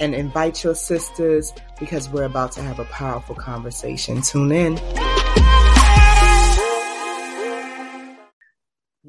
and 0.00 0.14
invite 0.14 0.64
your 0.64 0.74
sisters 0.74 1.52
because 1.78 2.08
we're 2.08 2.24
about 2.24 2.52
to 2.52 2.62
have 2.62 2.78
a 2.78 2.84
powerful 2.86 3.34
conversation. 3.34 4.22
Tune 4.22 4.50
in. 4.50 4.80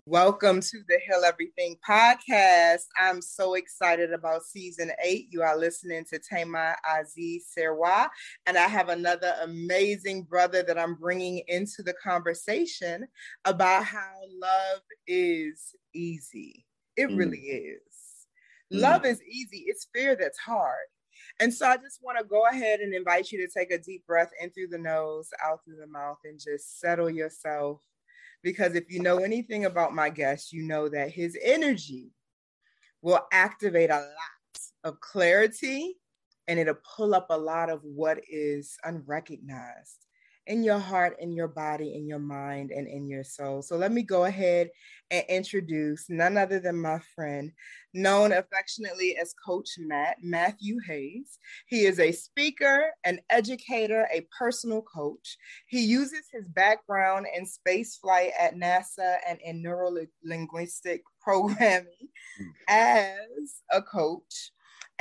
Welcome 0.06 0.60
to 0.60 0.78
the 0.90 1.00
Heal 1.08 1.24
Everything 1.26 1.78
podcast. 1.88 2.84
I'm 3.00 3.22
so 3.22 3.54
excited 3.54 4.12
about 4.12 4.44
season 4.44 4.92
eight. 5.02 5.28
You 5.32 5.42
are 5.42 5.58
listening 5.58 6.04
to 6.12 6.20
Thema 6.20 6.76
Azize 6.86 7.44
Serwa, 7.58 8.10
and 8.46 8.58
I 8.58 8.68
have 8.68 8.90
another 8.90 9.34
amazing 9.42 10.24
brother 10.24 10.64
that 10.64 10.78
I'm 10.78 10.96
bringing 10.96 11.44
into 11.48 11.82
the 11.84 11.94
conversation 12.04 13.08
about 13.46 13.86
how 13.86 14.12
love 14.42 14.82
is 15.08 15.76
easy. 15.94 16.66
It 16.98 17.10
mm. 17.10 17.18
really 17.18 17.38
is. 17.38 17.91
Mm-hmm. 18.72 18.82
Love 18.82 19.06
is 19.06 19.22
easy, 19.24 19.66
it's 19.68 19.88
fear 19.94 20.16
that's 20.16 20.40
hard. 20.40 20.88
And 21.40 21.54
so 21.54 21.68
I 21.68 21.78
just 21.78 22.00
want 22.02 22.18
to 22.18 22.24
go 22.24 22.46
ahead 22.48 22.80
and 22.80 22.94
invite 22.94 23.32
you 23.32 23.46
to 23.46 23.52
take 23.52 23.72
a 23.72 23.78
deep 23.78 24.06
breath 24.06 24.32
in 24.42 24.50
through 24.52 24.68
the 24.68 24.78
nose, 24.78 25.30
out 25.44 25.60
through 25.64 25.78
the 25.78 25.88
mouth, 25.88 26.18
and 26.24 26.40
just 26.40 26.80
settle 26.80 27.10
yourself. 27.10 27.82
Because 28.44 28.76
if 28.76 28.92
you 28.92 29.02
know 29.02 29.18
anything 29.20 29.66
about 29.66 29.94
my 29.94 30.10
guest, 30.10 30.52
you 30.52 30.64
know 30.64 30.90
that 30.90 31.12
his 31.12 31.38
energy 31.42 32.12
will 33.02 33.22
activate 33.32 33.90
a 33.90 34.00
lot 34.00 34.60
of 34.84 35.00
clarity 35.00 35.98
and 36.48 36.60
it'll 36.60 36.76
pull 36.96 37.14
up 37.14 37.28
a 37.30 37.38
lot 37.38 37.70
of 37.70 37.82
what 37.84 38.20
is 38.30 38.78
unrecognized 38.84 40.06
in 40.48 40.64
your 40.64 40.80
heart, 40.80 41.18
in 41.20 41.32
your 41.34 41.48
body, 41.48 41.94
in 41.96 42.08
your 42.08 42.20
mind, 42.20 42.72
and 42.72 42.88
in 42.88 43.08
your 43.08 43.24
soul. 43.24 43.62
So 43.62 43.76
let 43.76 43.92
me 43.92 44.02
go 44.02 44.26
ahead 44.26 44.70
and 45.12 45.24
introduce 45.30 46.10
none 46.10 46.38
other 46.38 46.60
than 46.60 46.82
my 46.82 47.00
friend, 47.16 47.52
known 47.94 48.32
affectionately 48.32 49.18
as 49.22 49.36
Coach 49.46 49.70
Matt, 49.78 50.18
Matthew 50.22 50.78
Hayes. 50.88 51.38
He 51.68 51.86
is 51.86 52.00
a 52.00 52.12
speaker, 52.12 52.92
an 53.04 53.20
educator, 53.30 54.08
a 54.12 54.28
personal 54.38 54.82
coach. 54.82 55.38
He 55.68 55.82
uses 55.82 56.26
his 56.32 56.48
background 56.48 57.28
in 57.36 57.46
space 57.46 57.98
flight 57.98 58.32
at 58.40 58.56
NASA 58.56 59.18
and 59.28 59.40
in 59.44 59.62
neuro 59.62 59.92
linguistic 60.24 61.04
programming 61.22 62.10
hmm. 62.38 62.50
as 62.68 63.62
a 63.72 63.82
coach 63.82 64.52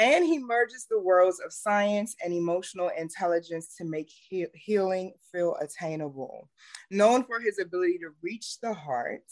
and 0.00 0.24
he 0.24 0.38
merges 0.38 0.86
the 0.88 0.98
worlds 0.98 1.40
of 1.44 1.52
science 1.52 2.16
and 2.24 2.32
emotional 2.32 2.90
intelligence 2.96 3.74
to 3.76 3.84
make 3.84 4.08
he- 4.10 4.46
healing 4.54 5.12
feel 5.30 5.56
attainable. 5.60 6.48
Known 6.90 7.24
for 7.24 7.38
his 7.38 7.58
ability 7.58 7.98
to 7.98 8.08
reach 8.22 8.58
the 8.60 8.72
heart 8.72 9.24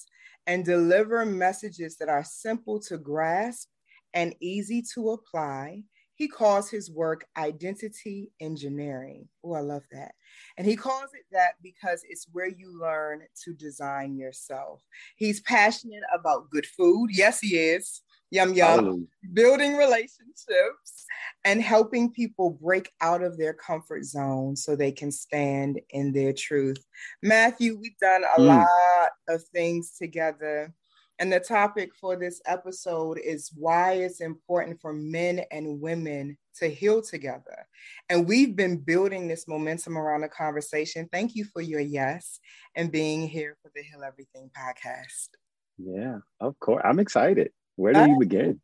and 0.47 0.67
deliver 0.67 1.25
messages 1.25 1.97
that 1.97 2.11
are 2.11 2.23
simple 2.23 2.79
to 2.81 2.99
grasp 2.99 3.71
and 4.13 4.35
easy 4.41 4.83
to 4.95 5.11
apply, 5.11 5.85
he 6.17 6.29
calls 6.29 6.69
his 6.69 6.91
work 6.91 7.27
identity 7.39 8.31
engineering. 8.39 9.27
Oh, 9.43 9.55
I 9.55 9.61
love 9.61 9.85
that. 9.93 10.13
And 10.59 10.67
he 10.67 10.77
calls 10.77 11.15
it 11.15 11.25
that 11.33 11.53
because 11.63 12.03
it's 12.07 12.27
where 12.33 12.49
you 12.49 12.79
learn 12.79 13.23
to 13.45 13.55
design 13.55 14.19
yourself. 14.19 14.83
He's 15.17 15.41
passionate 15.41 16.03
about 16.13 16.51
good 16.51 16.67
food. 16.67 17.09
Yes, 17.13 17.41
he 17.41 17.57
is 17.57 18.03
yum 18.31 18.55
yum, 18.55 19.09
building 19.33 19.77
relationships 19.77 21.07
and 21.45 21.63
helping 21.63 22.13
people 22.13 22.51
break 22.51 22.91
out 23.01 23.23
of 23.23 23.39
their 23.39 23.55
comfort 23.55 24.05
zone 24.05 24.57
so 24.57 24.75
they 24.75 24.93
can 24.93 25.11
stand 25.11 25.81
in 25.91 26.13
their 26.13 26.33
truth. 26.33 26.85
Matthew, 27.23 27.79
we've 27.81 27.99
done 27.99 28.25
a 28.25 28.41
mm. 28.41 28.47
lot 28.47 29.11
of 29.29 29.43
things 29.45 29.93
together. 29.99 30.75
And 31.21 31.33
the 31.33 31.41
topic 31.41 31.91
for 32.01 32.17
this 32.17 32.41
episode 32.47 33.19
is 33.19 33.51
why 33.57 33.95
it's 33.95 34.21
important 34.21 34.81
for 34.81 34.93
men 34.93 35.43
and 35.51 35.81
women 35.81 36.39
to 36.59 36.69
heal 36.69 37.03
together. 37.03 37.67
And 38.09 38.29
we've 38.29 38.55
been 38.55 38.77
building 38.77 39.27
this 39.27 39.49
momentum 39.49 39.99
around 39.99 40.21
the 40.21 40.29
conversation. 40.29 41.09
Thank 41.11 41.35
you 41.35 41.45
for 41.45 41.61
your 41.61 41.81
yes 41.81 42.39
and 42.77 42.93
being 42.93 43.27
here 43.27 43.57
for 43.63 43.73
the 43.75 43.83
Heal 43.83 44.05
Everything 44.05 44.51
podcast. 44.57 45.29
Yeah, 45.77 46.19
of 46.41 46.59
course. 46.61 46.83
I'm 46.85 47.01
excited. 47.01 47.51
Where 47.79 47.93
do 47.93 48.01
you 48.11 48.19
begin? 48.19 48.61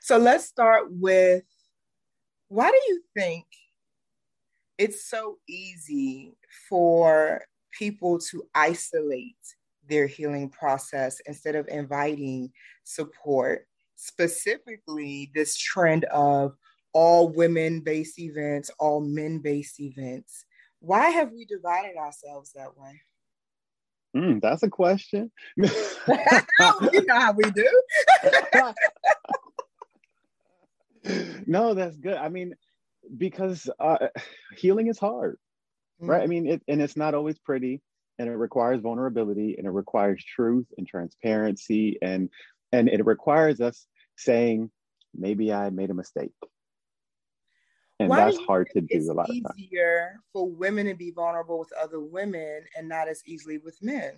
So 0.00 0.16
let's 0.16 0.46
start 0.46 0.86
with 0.88 1.44
why 2.48 2.70
do 2.70 2.80
you 2.88 3.02
think 3.14 3.44
it's 4.78 5.04
so 5.04 5.36
easy 5.46 6.34
for 6.68 7.42
people 7.78 8.18
to 8.30 8.44
isolate 8.54 9.36
their 9.86 10.06
healing 10.06 10.48
process 10.48 11.20
instead 11.26 11.56
of 11.56 11.68
inviting 11.68 12.52
support? 12.84 13.66
Specifically, 13.96 15.30
this 15.34 15.58
trend 15.58 16.04
of 16.04 16.56
all 16.94 17.28
women 17.28 17.80
based 17.80 18.18
events, 18.18 18.70
all 18.78 19.02
men 19.02 19.40
based 19.40 19.78
events. 19.78 20.46
Why 20.80 21.10
have 21.10 21.32
we 21.32 21.44
divided 21.44 21.96
ourselves 21.98 22.52
that 22.52 22.74
way? 22.78 23.02
Mm, 24.14 24.40
that's 24.40 24.62
a 24.62 24.70
question. 24.70 25.30
you 25.56 25.66
know 25.66 27.14
how 27.14 27.32
we 27.32 27.50
do. 27.50 27.82
no, 31.46 31.74
that's 31.74 31.96
good. 31.96 32.16
I 32.16 32.28
mean, 32.28 32.54
because 33.16 33.68
uh, 33.80 34.08
healing 34.56 34.86
is 34.86 34.98
hard, 34.98 35.36
mm. 36.00 36.08
right? 36.08 36.22
I 36.22 36.26
mean, 36.26 36.46
it, 36.46 36.62
and 36.68 36.80
it's 36.80 36.96
not 36.96 37.14
always 37.14 37.38
pretty, 37.38 37.82
and 38.18 38.28
it 38.28 38.36
requires 38.36 38.80
vulnerability, 38.80 39.56
and 39.58 39.66
it 39.66 39.70
requires 39.70 40.24
truth 40.24 40.66
and 40.78 40.86
transparency, 40.86 41.98
and 42.00 42.30
and 42.72 42.88
it 42.88 43.04
requires 43.04 43.60
us 43.60 43.86
saying, 44.16 44.70
maybe 45.14 45.52
I 45.52 45.70
made 45.70 45.90
a 45.90 45.94
mistake. 45.94 46.32
And 48.00 48.08
Why 48.08 48.24
that's 48.24 48.38
hard 48.38 48.68
to 48.74 48.80
do 48.80 49.10
a 49.10 49.12
lot 49.12 49.30
of 49.30 49.36
times. 49.36 49.46
easier 49.56 50.20
for 50.32 50.48
women 50.48 50.86
to 50.86 50.94
be 50.94 51.12
vulnerable 51.12 51.58
with 51.58 51.72
other 51.80 52.00
women 52.00 52.64
and 52.76 52.88
not 52.88 53.08
as 53.08 53.22
easily 53.24 53.58
with 53.58 53.78
men. 53.82 54.14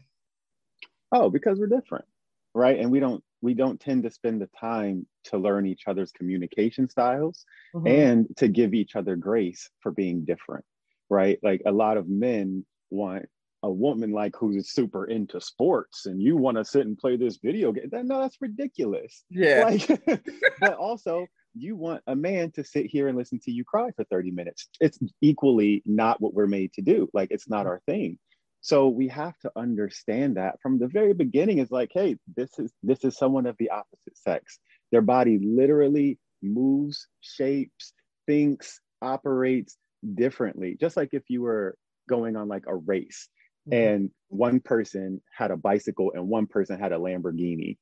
Oh, 1.12 1.28
because 1.28 1.58
we're 1.58 1.66
different, 1.66 2.06
right? 2.54 2.78
And 2.78 2.90
we 2.90 3.00
don't 3.00 3.22
we 3.42 3.52
don't 3.52 3.78
tend 3.78 4.02
to 4.04 4.10
spend 4.10 4.40
the 4.40 4.48
time 4.58 5.06
to 5.24 5.38
learn 5.38 5.66
each 5.66 5.82
other's 5.86 6.10
communication 6.12 6.88
styles 6.88 7.44
mm-hmm. 7.74 7.86
and 7.86 8.36
to 8.38 8.48
give 8.48 8.72
each 8.72 8.96
other 8.96 9.14
grace 9.14 9.68
for 9.80 9.92
being 9.92 10.24
different, 10.24 10.64
right? 11.10 11.38
Like 11.42 11.62
a 11.66 11.72
lot 11.72 11.98
of 11.98 12.08
men 12.08 12.64
want 12.90 13.26
a 13.62 13.70
woman 13.70 14.12
like 14.12 14.34
who's 14.36 14.70
super 14.70 15.06
into 15.06 15.40
sports 15.40 16.06
and 16.06 16.22
you 16.22 16.36
want 16.36 16.56
to 16.56 16.64
sit 16.64 16.86
and 16.86 16.96
play 16.96 17.16
this 17.16 17.38
video 17.42 17.72
game. 17.72 17.90
No, 17.92 18.20
that's 18.20 18.36
ridiculous. 18.40 19.24
Yeah. 19.28 19.64
Like, 19.64 20.02
but 20.60 20.74
also 20.74 21.26
you 21.56 21.76
want 21.76 22.02
a 22.06 22.14
man 22.14 22.50
to 22.52 22.64
sit 22.64 22.86
here 22.86 23.08
and 23.08 23.16
listen 23.16 23.40
to 23.44 23.50
you 23.50 23.64
cry 23.64 23.90
for 23.96 24.04
30 24.04 24.30
minutes. 24.30 24.68
It's 24.80 24.98
equally 25.20 25.82
not 25.86 26.20
what 26.20 26.34
we're 26.34 26.46
made 26.46 26.72
to 26.74 26.82
do. 26.82 27.08
Like 27.12 27.30
it's 27.30 27.48
not 27.48 27.66
our 27.66 27.80
thing. 27.86 28.18
So 28.60 28.88
we 28.88 29.08
have 29.08 29.38
to 29.40 29.52
understand 29.56 30.36
that 30.36 30.60
from 30.60 30.78
the 30.78 30.88
very 30.88 31.14
beginning. 31.14 31.58
It's 31.58 31.70
like, 31.70 31.90
hey, 31.94 32.16
this 32.36 32.50
is 32.58 32.72
this 32.82 33.04
is 33.04 33.16
someone 33.16 33.46
of 33.46 33.56
the 33.58 33.70
opposite 33.70 34.16
sex. 34.16 34.58
Their 34.90 35.02
body 35.02 35.38
literally 35.40 36.18
moves, 36.42 37.06
shapes, 37.20 37.92
thinks, 38.26 38.80
operates 39.00 39.76
differently. 40.14 40.76
Just 40.80 40.96
like 40.96 41.10
if 41.12 41.22
you 41.28 41.42
were 41.42 41.76
going 42.08 42.36
on 42.36 42.48
like 42.48 42.64
a 42.66 42.74
race 42.74 43.28
mm-hmm. 43.68 43.82
and 43.82 44.10
one 44.28 44.60
person 44.60 45.20
had 45.32 45.50
a 45.50 45.56
bicycle 45.56 46.12
and 46.14 46.28
one 46.28 46.46
person 46.46 46.78
had 46.78 46.92
a 46.92 46.98
Lamborghini. 46.98 47.76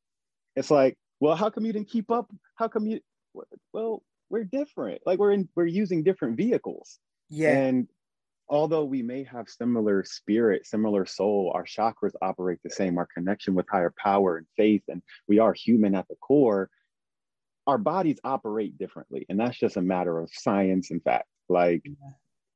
It's 0.56 0.70
like, 0.70 0.96
well, 1.20 1.34
how 1.34 1.50
come 1.50 1.64
you 1.64 1.72
didn't 1.72 1.88
keep 1.88 2.10
up? 2.10 2.31
How 2.56 2.69
come 2.69 2.87
you 2.87 3.00
well, 3.72 4.02
we're 4.31 4.44
different. 4.44 5.02
Like 5.06 5.19
we're 5.19 5.32
in, 5.32 5.48
we're 5.54 5.66
using 5.66 6.02
different 6.02 6.36
vehicles. 6.36 6.98
Yeah. 7.28 7.56
And 7.56 7.88
although 8.48 8.84
we 8.84 9.02
may 9.02 9.25
have 9.25 9.48
similar 9.48 10.04
spirit, 10.04 10.66
similar 10.66 11.06
soul, 11.06 11.52
our 11.54 11.64
chakras 11.64 12.12
operate 12.20 12.58
the 12.62 12.70
same, 12.70 12.98
our 12.98 13.08
connection 13.12 13.54
with 13.54 13.66
higher 13.70 13.92
power 13.96 14.36
and 14.36 14.46
faith, 14.56 14.82
and 14.88 15.02
we 15.28 15.38
are 15.38 15.52
human 15.52 15.94
at 15.94 16.08
the 16.08 16.16
core, 16.16 16.70
our 17.66 17.78
bodies 17.78 18.19
operate 18.25 18.76
differently. 18.78 19.25
And 19.28 19.40
that's 19.40 19.58
just 19.58 19.76
a 19.76 19.82
matter 19.82 20.19
of 20.19 20.31
science 20.32 20.90
and 20.90 21.02
fact. 21.02 21.28
Like, 21.48 21.82
yeah. 21.84 21.92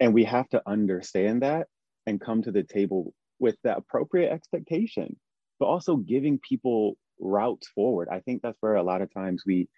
and 0.00 0.14
we 0.14 0.25
have 0.25 0.48
to 0.50 0.62
understand 0.66 1.42
that 1.42 1.69
and 2.06 2.20
come 2.20 2.42
to 2.42 2.52
the 2.52 2.62
table 2.62 3.14
with 3.38 3.56
the 3.62 3.76
appropriate 3.76 4.32
expectation, 4.32 5.16
but 5.58 5.66
also 5.66 5.96
giving 5.96 6.38
people 6.38 6.96
routes 7.20 7.69
forward. 7.69 8.08
I 8.10 8.20
think 8.20 8.42
that's 8.42 8.58
where 8.60 8.75
a 8.75 8.82
lot 8.82 9.02
of 9.02 9.12
times 9.12 9.44
we 9.46 9.69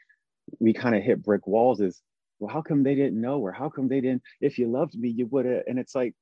we 0.59 0.73
kind 0.73 0.95
of 0.95 1.03
hit 1.03 1.23
brick 1.23 1.47
walls 1.47 1.81
is 1.81 2.03
well, 2.41 2.53
how 2.53 2.63
come 2.63 2.83
they 2.83 2.95
didn't 2.95 3.21
know? 3.21 3.39
Or 3.39 3.53
how 3.53 3.69
come 3.69 3.87
they 3.89 4.01
didn't? 4.01 4.23
If 4.41 4.59
you 4.59 4.69
loved 4.69 4.99
me, 4.99 5.11
you 5.11 5.27
would 5.27 5.45
have. 5.45 5.63
And 5.67 5.79
it's 5.79 5.95
like, 5.95 6.15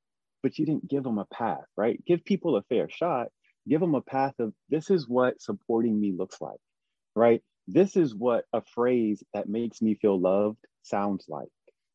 but 0.43 0.59
you 0.59 0.67
didn't 0.67 0.89
give 0.89 1.05
them 1.05 1.19
a 1.19 1.25
path, 1.27 1.65
right? 1.77 2.03
Give 2.05 2.25
people 2.25 2.57
a 2.57 2.63
fair 2.63 2.89
shot. 2.91 3.29
Give 3.69 3.81
them 3.81 3.95
a 3.95 4.03
path 4.03 4.35
of 4.39 4.53
this 4.69 4.91
is 4.91 5.09
what 5.09 5.41
supporting 5.41 5.99
me 5.99 6.13
looks 6.17 6.41
like, 6.41 6.59
right? 7.15 7.43
This 7.67 7.97
is 7.97 8.15
what 8.15 8.45
a 8.53 8.63
phrase 8.75 9.23
that 9.35 9.49
makes 9.49 9.81
me 9.81 9.95
feel 9.95 10.19
loved 10.19 10.59
sounds 10.83 11.27
like. 11.29 11.49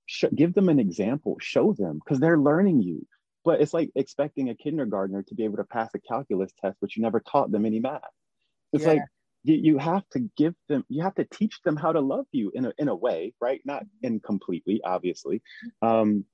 Sh- 0.05 0.25
give 0.35 0.53
them 0.53 0.69
an 0.69 0.79
example, 0.79 1.37
show 1.41 1.73
them 1.73 1.99
because 2.03 2.19
they're 2.19 2.37
learning 2.37 2.81
you. 2.81 3.05
But 3.43 3.59
it's 3.59 3.73
like 3.73 3.89
expecting 3.95 4.49
a 4.49 4.55
kindergartner 4.55 5.23
to 5.23 5.35
be 5.35 5.43
able 5.43 5.57
to 5.57 5.63
pass 5.65 5.89
a 5.95 5.99
calculus 5.99 6.51
test, 6.61 6.77
but 6.79 6.95
you 6.95 7.01
never 7.01 7.19
taught 7.19 7.51
them 7.51 7.65
any 7.65 7.79
math. 7.79 8.01
It's 8.71 8.83
yeah. 8.83 8.89
like 8.89 9.01
you, 9.43 9.55
you 9.55 9.77
have 9.77 10.07
to 10.11 10.19
give 10.37 10.55
them, 10.69 10.85
you 10.89 11.03
have 11.03 11.15
to 11.15 11.25
teach 11.25 11.61
them 11.63 11.75
how 11.75 11.91
to 11.91 11.99
love 11.99 12.25
you 12.31 12.51
in 12.53 12.65
a, 12.65 12.73
in 12.77 12.87
a 12.87 12.95
way, 12.95 13.33
right? 13.41 13.61
Not 13.65 13.83
incompletely 14.01 14.81
obviously, 14.83 15.41
um, 15.81 16.25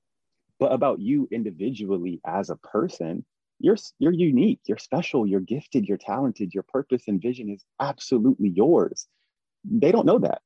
but 0.58 0.72
about 0.72 1.00
you 1.00 1.28
individually 1.30 2.20
as 2.26 2.50
a 2.50 2.56
person. 2.56 3.24
You're, 3.58 3.76
you're 3.98 4.12
unique, 4.12 4.60
you're 4.66 4.78
special, 4.78 5.26
you're 5.26 5.40
gifted, 5.40 5.84
you're 5.84 5.98
talented, 5.98 6.54
your 6.54 6.62
purpose 6.62 7.02
and 7.08 7.20
vision 7.20 7.50
is 7.50 7.62
absolutely 7.78 8.48
yours. 8.48 9.06
They 9.64 9.92
don't 9.92 10.06
know 10.06 10.18
that. 10.20 10.40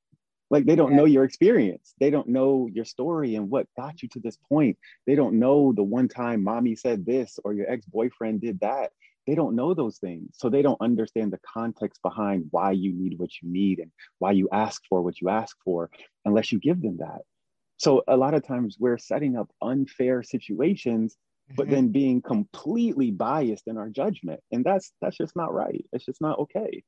Like 0.50 0.66
they 0.66 0.76
don't 0.76 0.92
yeah. 0.92 0.98
know 0.98 1.04
your 1.04 1.24
experience. 1.24 1.94
They 2.00 2.10
don't 2.10 2.28
know 2.28 2.68
your 2.72 2.84
story 2.84 3.36
and 3.36 3.50
what 3.50 3.66
got 3.76 4.02
you 4.02 4.08
to 4.10 4.20
this 4.20 4.36
point. 4.48 4.76
They 5.06 5.14
don't 5.14 5.38
know 5.38 5.72
the 5.72 5.82
one 5.82 6.08
time 6.08 6.44
mommy 6.44 6.76
said 6.76 7.06
this 7.06 7.38
or 7.44 7.54
your 7.54 7.70
ex 7.70 7.86
boyfriend 7.86 8.40
did 8.40 8.60
that 8.60 8.90
they 9.26 9.34
don't 9.34 9.56
know 9.56 9.74
those 9.74 9.98
things. 9.98 10.34
So 10.36 10.48
they 10.48 10.62
don't 10.62 10.80
understand 10.80 11.32
the 11.32 11.40
context 11.46 12.00
behind 12.02 12.46
why 12.50 12.72
you 12.72 12.92
need 12.92 13.18
what 13.18 13.30
you 13.42 13.50
need 13.50 13.78
and 13.78 13.90
why 14.18 14.32
you 14.32 14.48
ask 14.52 14.82
for 14.88 15.02
what 15.02 15.20
you 15.20 15.28
ask 15.28 15.56
for 15.64 15.90
unless 16.24 16.52
you 16.52 16.58
give 16.58 16.82
them 16.82 16.98
that. 16.98 17.22
So 17.76 18.02
a 18.06 18.16
lot 18.16 18.34
of 18.34 18.46
times 18.46 18.76
we're 18.78 18.98
setting 18.98 19.36
up 19.36 19.50
unfair 19.62 20.22
situations, 20.22 21.14
mm-hmm. 21.14 21.54
but 21.56 21.68
then 21.68 21.88
being 21.88 22.22
completely 22.22 23.10
biased 23.10 23.66
in 23.66 23.76
our 23.76 23.88
judgment. 23.88 24.40
And 24.52 24.64
that's 24.64 24.92
that's 25.00 25.16
just 25.16 25.36
not 25.36 25.52
right. 25.52 25.84
It's 25.92 26.04
just 26.04 26.20
not 26.20 26.38
okay. 26.38 26.82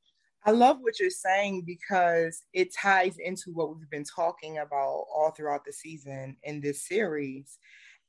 I 0.44 0.52
love 0.52 0.78
what 0.80 1.00
you're 1.00 1.10
saying 1.10 1.64
because 1.66 2.44
it 2.52 2.72
ties 2.72 3.16
into 3.18 3.50
what 3.52 3.76
we've 3.76 3.90
been 3.90 4.04
talking 4.04 4.58
about 4.58 5.06
all 5.12 5.32
throughout 5.36 5.64
the 5.64 5.72
season 5.72 6.36
in 6.44 6.60
this 6.60 6.86
series 6.86 7.58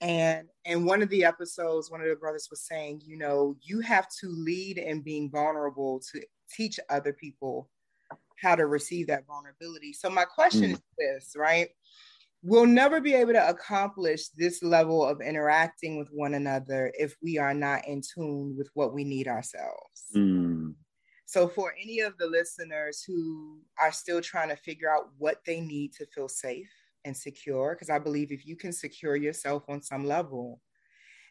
and 0.02 0.48
in 0.66 0.86
one 0.86 1.02
of 1.02 1.10
the 1.10 1.24
episodes 1.24 1.90
one 1.90 2.02
of 2.02 2.08
the 2.08 2.16
brothers 2.16 2.48
was 2.50 2.62
saying 2.62 3.02
you 3.06 3.18
know 3.18 3.56
you 3.62 3.80
have 3.80 4.08
to 4.10 4.28
lead 4.30 4.78
in 4.78 5.02
being 5.02 5.30
vulnerable 5.30 6.00
to 6.00 6.22
teach 6.54 6.80
other 6.90 7.14
people 7.14 7.70
how 8.42 8.56
to 8.56 8.68
receive 8.68 9.08
that 9.08 9.26
vulnerability 9.26 9.92
so 9.92 10.10
my 10.10 10.24
question 10.24 10.72
mm. 10.72 10.74
is 10.74 10.82
this 10.98 11.36
right 11.36 11.70
we'll 12.44 12.68
never 12.68 13.02
be 13.02 13.14
able 13.14 13.34
to 13.34 13.50
accomplish 13.50 14.28
this 14.30 14.62
level 14.62 15.04
of 15.04 15.22
interacting 15.22 15.98
with 15.98 16.08
one 16.10 16.36
another 16.36 16.92
if 16.98 17.16
we 17.24 17.40
are 17.40 17.54
not 17.54 17.86
in 17.88 18.02
tune 18.02 18.56
with 18.56 18.70
what 18.76 18.94
we 18.94 19.04
need 19.04 19.28
ourselves 19.28 20.06
mm. 20.16 20.74
so 21.26 21.48
for 21.48 21.74
any 21.82 22.02
of 22.02 22.16
the 22.20 22.28
listeners 22.28 23.04
who 23.06 23.60
are 23.82 23.92
still 23.92 24.22
trying 24.22 24.50
to 24.50 24.56
figure 24.56 24.94
out 24.94 25.10
what 25.18 25.42
they 25.46 25.60
need 25.60 25.92
to 25.92 26.06
feel 26.14 26.30
safe 26.30 26.70
and 27.08 27.18
secure 27.18 27.74
because 27.74 27.90
I 27.90 27.98
believe 27.98 28.32
if 28.32 28.46
you 28.46 28.56
can 28.56 28.72
secure 28.72 29.16
yourself 29.16 29.64
on 29.70 29.82
some 29.82 30.06
level, 30.06 30.62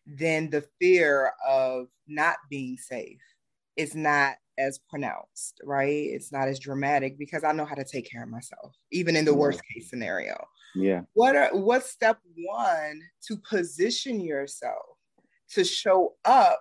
then 0.07 0.51
the 0.51 0.65
fear 0.81 1.33
of 1.47 1.87
not 2.09 2.37
being 2.51 2.77
safe 2.77 3.21
is 3.77 3.95
not 3.95 4.37
as 4.59 4.79
pronounced, 4.79 5.61
right? 5.63 6.07
It's 6.07 6.33
not 6.33 6.49
as 6.49 6.59
dramatic 6.59 7.19
because 7.19 7.45
I 7.45 7.53
know 7.53 7.67
how 7.67 7.75
to 7.75 7.85
take 7.85 8.11
care 8.11 8.25
of 8.25 8.31
myself, 8.31 8.75
even 8.91 9.15
in 9.15 9.25
the 9.25 9.35
worst 9.35 9.61
case 9.73 9.91
scenario. 9.91 10.43
Yeah. 10.75 11.03
What 11.13 11.37
are 11.37 11.51
what's 11.53 11.91
step 11.91 12.19
one 12.37 13.01
to 13.29 13.37
position 13.37 14.21
yourself 14.21 14.97
to 15.51 15.65
show 15.65 16.15
up 16.25 16.61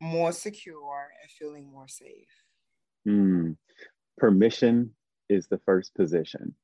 more 0.00 0.32
secure 0.32 1.08
and 1.20 1.30
feeling 1.30 1.70
more 1.70 1.88
safe? 1.88 2.28
Mm. 3.06 3.56
Permission 4.16 4.90
is 5.28 5.48
the 5.48 5.58
first 5.64 5.94
position 5.94 6.54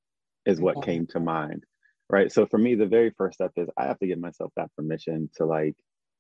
is 0.46 0.60
what 0.60 0.76
okay. 0.76 0.92
came 0.92 1.06
to 1.06 1.20
mind 1.20 1.64
right 2.10 2.30
so 2.32 2.46
for 2.46 2.58
me 2.58 2.74
the 2.74 2.86
very 2.86 3.10
first 3.16 3.34
step 3.34 3.52
is 3.56 3.68
i 3.76 3.84
have 3.84 3.98
to 3.98 4.06
give 4.06 4.18
myself 4.18 4.52
that 4.56 4.70
permission 4.76 5.30
to 5.34 5.44
like 5.44 5.74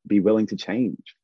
be 0.06 0.20
willing 0.20 0.46
to 0.46 0.56
change 0.56 1.14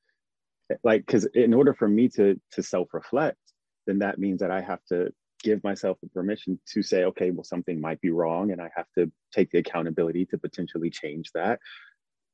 like 0.85 1.05
because 1.05 1.25
in 1.35 1.55
order 1.55 1.75
for 1.75 1.89
me 1.89 2.09
to 2.09 2.41
to 2.53 2.63
self-reflect 2.63 3.39
then 3.87 4.01
that 4.01 4.19
means 4.19 4.41
that 4.41 4.51
i 4.51 4.61
have 4.61 4.81
to 4.89 5.11
give 5.43 5.65
myself 5.65 5.97
the 6.03 6.09
permission 6.11 6.61
to 6.67 6.83
say 6.83 7.05
okay 7.05 7.31
well 7.31 7.45
something 7.45 7.81
might 7.81 8.01
be 8.01 8.11
wrong 8.11 8.51
and 8.51 8.61
i 8.61 8.71
have 8.77 8.87
to 8.97 9.11
take 9.33 9.51
the 9.51 9.59
accountability 9.59 10.27
to 10.27 10.39
potentially 10.39 10.91
change 10.91 11.31
that 11.35 11.59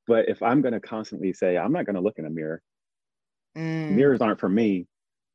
but 0.06 0.28
if 0.28 0.42
i'm 0.42 0.60
going 0.60 0.74
to 0.74 0.80
constantly 0.80 1.32
say 1.32 1.56
i'm 1.56 1.72
not 1.72 1.86
going 1.86 1.94
to 1.94 2.02
look 2.02 2.18
in 2.18 2.26
a 2.26 2.30
mirror 2.30 2.60
mm. 3.56 3.90
mirrors 3.92 4.20
aren't 4.20 4.40
for 4.40 4.48
me 4.48 4.86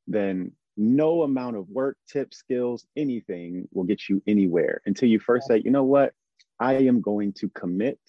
then 0.07 0.51
no 0.77 1.23
amount 1.23 1.57
of 1.57 1.69
work, 1.69 1.97
tips, 2.11 2.37
skills, 2.37 2.85
anything 2.95 3.67
will 3.73 3.83
get 3.83 4.09
you 4.09 4.21
anywhere 4.27 4.81
until 4.85 5.09
you 5.09 5.19
first 5.19 5.47
say, 5.47 5.61
you 5.63 5.71
know 5.71 5.83
what, 5.83 6.13
I 6.59 6.73
am 6.73 7.01
going 7.01 7.33
to 7.33 7.49
commit 7.49 7.99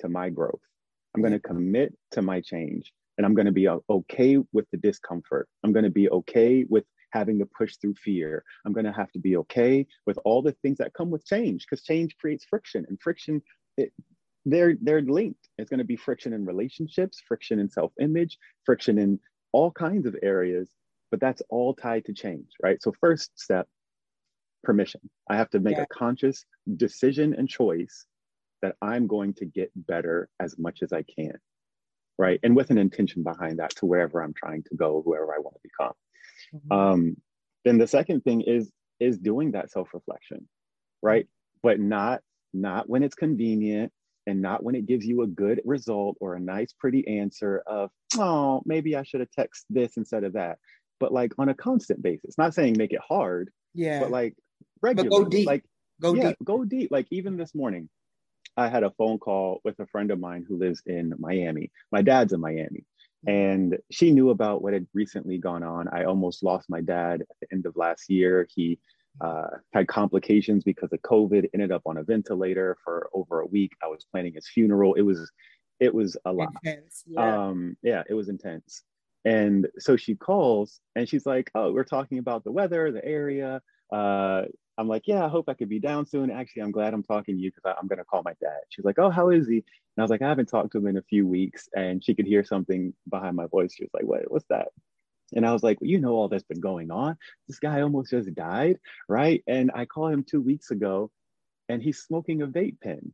to 0.00 0.08
my 0.08 0.30
growth. 0.30 0.60
I'm 1.14 1.22
going 1.22 1.32
to 1.32 1.40
commit 1.40 1.94
to 2.12 2.22
my 2.22 2.40
change 2.40 2.92
and 3.16 3.26
I'm 3.26 3.34
going 3.34 3.46
to 3.46 3.52
be 3.52 3.66
uh, 3.66 3.78
okay 3.88 4.38
with 4.52 4.66
the 4.70 4.78
discomfort. 4.78 5.48
I'm 5.64 5.72
going 5.72 5.84
to 5.84 5.90
be 5.90 6.08
okay 6.10 6.64
with 6.68 6.84
having 7.10 7.38
to 7.38 7.46
push 7.46 7.76
through 7.76 7.94
fear. 7.94 8.44
I'm 8.64 8.72
going 8.72 8.84
to 8.84 8.92
have 8.92 9.10
to 9.12 9.18
be 9.18 9.36
okay 9.38 9.86
with 10.06 10.18
all 10.24 10.42
the 10.42 10.52
things 10.62 10.78
that 10.78 10.92
come 10.92 11.10
with 11.10 11.24
change 11.24 11.64
because 11.64 11.84
change 11.84 12.16
creates 12.18 12.44
friction 12.44 12.84
and 12.88 13.00
friction 13.00 13.42
it, 13.76 13.92
they're 14.44 14.74
they're 14.80 15.02
linked. 15.02 15.48
It's 15.58 15.70
going 15.70 15.78
to 15.78 15.84
be 15.84 15.96
friction 15.96 16.32
in 16.32 16.46
relationships, 16.46 17.20
friction 17.26 17.58
in 17.58 17.68
self-image, 17.68 18.38
friction 18.64 18.98
in 18.98 19.18
all 19.52 19.70
kinds 19.70 20.06
of 20.06 20.16
areas 20.22 20.70
but 21.16 21.26
that's 21.26 21.40
all 21.48 21.72
tied 21.72 22.04
to 22.04 22.12
change, 22.12 22.48
right? 22.62 22.82
So, 22.82 22.92
first 23.00 23.30
step, 23.36 23.66
permission. 24.62 25.00
I 25.30 25.36
have 25.36 25.48
to 25.50 25.60
make 25.60 25.78
yeah. 25.78 25.84
a 25.84 25.86
conscious 25.86 26.44
decision 26.76 27.32
and 27.32 27.48
choice 27.48 28.04
that 28.60 28.76
I'm 28.82 29.06
going 29.06 29.32
to 29.34 29.46
get 29.46 29.70
better 29.74 30.28
as 30.40 30.58
much 30.58 30.82
as 30.82 30.92
I 30.92 31.04
can, 31.04 31.32
right? 32.18 32.38
And 32.42 32.54
with 32.54 32.68
an 32.68 32.76
intention 32.76 33.22
behind 33.22 33.60
that 33.60 33.70
to 33.76 33.86
wherever 33.86 34.22
I'm 34.22 34.34
trying 34.34 34.62
to 34.64 34.76
go, 34.76 35.00
whoever 35.06 35.32
I 35.34 35.38
want 35.38 35.56
to 35.56 35.60
become. 35.62 35.92
Mm-hmm. 36.54 36.72
Um, 36.72 37.16
then 37.64 37.78
the 37.78 37.86
second 37.86 38.22
thing 38.22 38.42
is 38.42 38.70
is 39.00 39.16
doing 39.16 39.52
that 39.52 39.70
self-reflection, 39.70 40.46
right? 41.00 41.26
But 41.62 41.80
not 41.80 42.20
not 42.52 42.90
when 42.90 43.02
it's 43.02 43.14
convenient 43.14 43.90
and 44.26 44.42
not 44.42 44.62
when 44.62 44.74
it 44.74 44.84
gives 44.84 45.06
you 45.06 45.22
a 45.22 45.26
good 45.26 45.62
result 45.64 46.18
or 46.20 46.34
a 46.34 46.40
nice 46.40 46.74
pretty 46.78 47.06
answer 47.08 47.62
of 47.66 47.90
oh 48.18 48.62
maybe 48.64 48.96
i 48.96 49.02
should 49.02 49.20
have 49.20 49.30
texted 49.38 49.64
this 49.70 49.96
instead 49.96 50.24
of 50.24 50.32
that 50.32 50.58
but 50.98 51.12
like 51.12 51.32
on 51.38 51.48
a 51.48 51.54
constant 51.54 52.02
basis. 52.02 52.38
Not 52.38 52.54
saying 52.54 52.76
make 52.76 52.92
it 52.92 53.00
hard, 53.06 53.50
yeah, 53.74 54.00
but 54.00 54.10
like 54.10 54.34
regularly. 54.82 55.10
But 55.10 55.24
go 55.24 55.28
deep. 55.28 55.46
Like 55.46 55.64
go 56.00 56.14
yeah, 56.14 56.28
deep. 56.28 56.36
Go 56.44 56.64
deep. 56.64 56.90
Like 56.90 57.06
even 57.10 57.36
this 57.36 57.54
morning, 57.54 57.88
I 58.56 58.68
had 58.68 58.84
a 58.84 58.90
phone 58.92 59.18
call 59.18 59.60
with 59.64 59.78
a 59.80 59.86
friend 59.86 60.10
of 60.10 60.18
mine 60.18 60.44
who 60.48 60.56
lives 60.58 60.82
in 60.86 61.14
Miami. 61.18 61.70
My 61.92 62.02
dad's 62.02 62.32
in 62.32 62.40
Miami. 62.40 62.84
Mm-hmm. 63.26 63.30
And 63.30 63.78
she 63.90 64.12
knew 64.12 64.30
about 64.30 64.62
what 64.62 64.72
had 64.72 64.86
recently 64.94 65.38
gone 65.38 65.62
on. 65.62 65.88
I 65.88 66.04
almost 66.04 66.42
lost 66.42 66.70
my 66.70 66.80
dad 66.80 67.22
at 67.22 67.36
the 67.40 67.48
end 67.52 67.66
of 67.66 67.76
last 67.76 68.08
year. 68.08 68.46
He 68.54 68.78
uh, 69.20 69.48
had 69.72 69.88
complications 69.88 70.64
because 70.64 70.92
of 70.92 71.00
COVID, 71.02 71.48
ended 71.54 71.72
up 71.72 71.82
on 71.86 71.96
a 71.96 72.02
ventilator 72.02 72.76
for 72.84 73.08
over 73.12 73.40
a 73.40 73.46
week. 73.46 73.72
I 73.82 73.88
was 73.88 74.06
planning 74.10 74.34
his 74.34 74.48
funeral. 74.48 74.94
It 74.94 75.02
was, 75.02 75.30
it 75.80 75.94
was 75.94 76.16
a 76.24 76.32
lot. 76.32 76.48
Intense, 76.64 77.04
yeah. 77.06 77.46
Um, 77.46 77.76
yeah, 77.82 78.02
it 78.08 78.14
was 78.14 78.28
intense. 78.28 78.82
And 79.26 79.66
so 79.78 79.96
she 79.96 80.14
calls 80.14 80.80
and 80.94 81.08
she's 81.08 81.26
like, 81.26 81.50
Oh, 81.54 81.72
we're 81.72 81.84
talking 81.84 82.18
about 82.18 82.44
the 82.44 82.52
weather, 82.52 82.92
the 82.92 83.04
area. 83.04 83.60
Uh, 83.92 84.42
I'm 84.78 84.86
like, 84.86 85.02
Yeah, 85.06 85.24
I 85.24 85.28
hope 85.28 85.48
I 85.48 85.54
could 85.54 85.68
be 85.68 85.80
down 85.80 86.06
soon. 86.06 86.30
Actually, 86.30 86.62
I'm 86.62 86.70
glad 86.70 86.94
I'm 86.94 87.02
talking 87.02 87.36
to 87.36 87.42
you 87.42 87.50
because 87.50 87.74
I'm 87.78 87.88
going 87.88 87.98
to 87.98 88.04
call 88.04 88.22
my 88.24 88.34
dad. 88.40 88.60
She's 88.70 88.84
like, 88.84 89.00
Oh, 89.00 89.10
how 89.10 89.30
is 89.30 89.48
he? 89.48 89.56
And 89.56 89.64
I 89.98 90.02
was 90.02 90.10
like, 90.10 90.22
I 90.22 90.28
haven't 90.28 90.46
talked 90.46 90.72
to 90.72 90.78
him 90.78 90.86
in 90.86 90.96
a 90.96 91.02
few 91.02 91.26
weeks. 91.26 91.68
And 91.74 92.04
she 92.04 92.14
could 92.14 92.26
hear 92.26 92.44
something 92.44 92.94
behind 93.10 93.34
my 93.34 93.46
voice. 93.46 93.74
She 93.74 93.82
was 93.82 93.90
like, 93.92 94.04
What, 94.04 94.30
what's 94.30 94.46
that? 94.48 94.68
And 95.34 95.44
I 95.44 95.52
was 95.52 95.64
like, 95.64 95.80
well, 95.80 95.90
you 95.90 95.98
know, 95.98 96.12
all 96.12 96.28
that's 96.28 96.44
been 96.44 96.60
going 96.60 96.92
on. 96.92 97.16
This 97.48 97.58
guy 97.58 97.80
almost 97.80 98.12
just 98.12 98.32
died, 98.36 98.78
right? 99.08 99.42
And 99.48 99.72
I 99.74 99.84
call 99.84 100.06
him 100.06 100.22
two 100.22 100.40
weeks 100.40 100.70
ago 100.70 101.10
and 101.68 101.82
he's 101.82 101.98
smoking 101.98 102.42
a 102.42 102.46
vape 102.46 102.80
pen. 102.80 103.12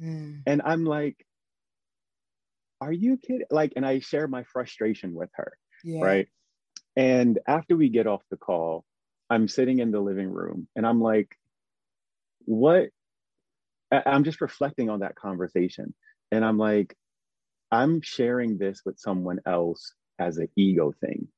Mm. 0.00 0.42
And 0.46 0.62
I'm 0.64 0.86
like, 0.86 1.26
are 2.80 2.92
you 2.92 3.16
kidding? 3.16 3.46
Like, 3.50 3.72
and 3.76 3.86
I 3.86 4.00
share 4.00 4.28
my 4.28 4.44
frustration 4.44 5.14
with 5.14 5.30
her, 5.34 5.52
yeah. 5.84 6.04
right? 6.04 6.28
And 6.96 7.38
after 7.46 7.76
we 7.76 7.88
get 7.88 8.06
off 8.06 8.22
the 8.30 8.36
call, 8.36 8.84
I'm 9.30 9.48
sitting 9.48 9.78
in 9.78 9.90
the 9.90 10.00
living 10.00 10.30
room 10.30 10.68
and 10.74 10.86
I'm 10.86 11.00
like, 11.00 11.36
what? 12.44 12.88
I'm 13.92 14.24
just 14.24 14.40
reflecting 14.40 14.90
on 14.90 15.00
that 15.00 15.14
conversation. 15.14 15.94
And 16.32 16.44
I'm 16.44 16.58
like, 16.58 16.94
I'm 17.70 18.00
sharing 18.00 18.58
this 18.58 18.82
with 18.84 18.98
someone 18.98 19.40
else 19.46 19.92
as 20.18 20.38
an 20.38 20.48
ego 20.56 20.92
thing. 21.00 21.28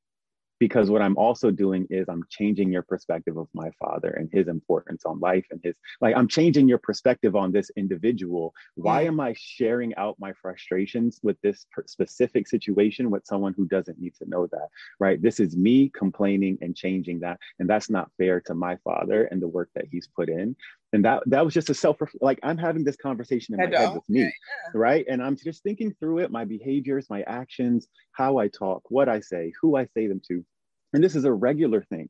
Because 0.60 0.90
what 0.90 1.02
I'm 1.02 1.16
also 1.16 1.50
doing 1.50 1.86
is 1.90 2.08
I'm 2.08 2.22
changing 2.28 2.70
your 2.70 2.82
perspective 2.82 3.36
of 3.38 3.48
my 3.54 3.70
father 3.80 4.10
and 4.10 4.28
his 4.30 4.46
importance 4.46 5.04
on 5.04 5.18
life 5.18 5.46
and 5.50 5.58
his 5.64 5.74
like 6.00 6.14
I'm 6.14 6.28
changing 6.28 6.68
your 6.68 6.78
perspective 6.78 7.34
on 7.34 7.50
this 7.50 7.70
individual. 7.76 8.54
Why 8.76 9.02
am 9.02 9.18
I 9.18 9.34
sharing 9.36 9.96
out 9.96 10.16
my 10.20 10.32
frustrations 10.34 11.18
with 11.22 11.40
this 11.42 11.66
specific 11.86 12.46
situation 12.46 13.10
with 13.10 13.26
someone 13.26 13.54
who 13.56 13.66
doesn't 13.66 13.98
need 13.98 14.14
to 14.16 14.28
know 14.28 14.46
that? 14.48 14.68
Right? 15.00 15.20
This 15.20 15.40
is 15.40 15.56
me 15.56 15.88
complaining 15.88 16.58
and 16.60 16.76
changing 16.76 17.20
that 17.20 17.40
and 17.58 17.68
that's 17.68 17.90
not 17.90 18.10
fair 18.18 18.40
to 18.42 18.54
my 18.54 18.76
father 18.84 19.24
and 19.24 19.40
the 19.40 19.48
work 19.48 19.70
that 19.74 19.86
he's 19.90 20.06
put 20.06 20.28
in. 20.28 20.54
And 20.92 21.04
that 21.04 21.22
that 21.26 21.44
was 21.44 21.54
just 21.54 21.70
a 21.70 21.74
self 21.74 21.98
like 22.20 22.40
I'm 22.42 22.58
having 22.58 22.82
this 22.82 22.96
conversation 22.96 23.54
in 23.54 23.70
my 23.70 23.78
head 23.78 23.94
with 23.94 24.08
me, 24.08 24.22
yeah. 24.22 24.30
right? 24.74 25.04
And 25.08 25.22
I'm 25.22 25.36
just 25.36 25.62
thinking 25.62 25.94
through 26.00 26.18
it, 26.18 26.32
my 26.32 26.44
behaviors, 26.44 27.08
my 27.08 27.22
actions, 27.22 27.86
how 28.12 28.38
I 28.38 28.48
talk, 28.48 28.82
what 28.88 29.08
I 29.08 29.20
say, 29.20 29.52
who 29.60 29.76
I 29.76 29.86
say 29.94 30.08
them 30.08 30.20
to 30.28 30.44
and 30.92 31.02
this 31.02 31.14
is 31.14 31.24
a 31.24 31.32
regular 31.32 31.82
thing, 31.82 32.08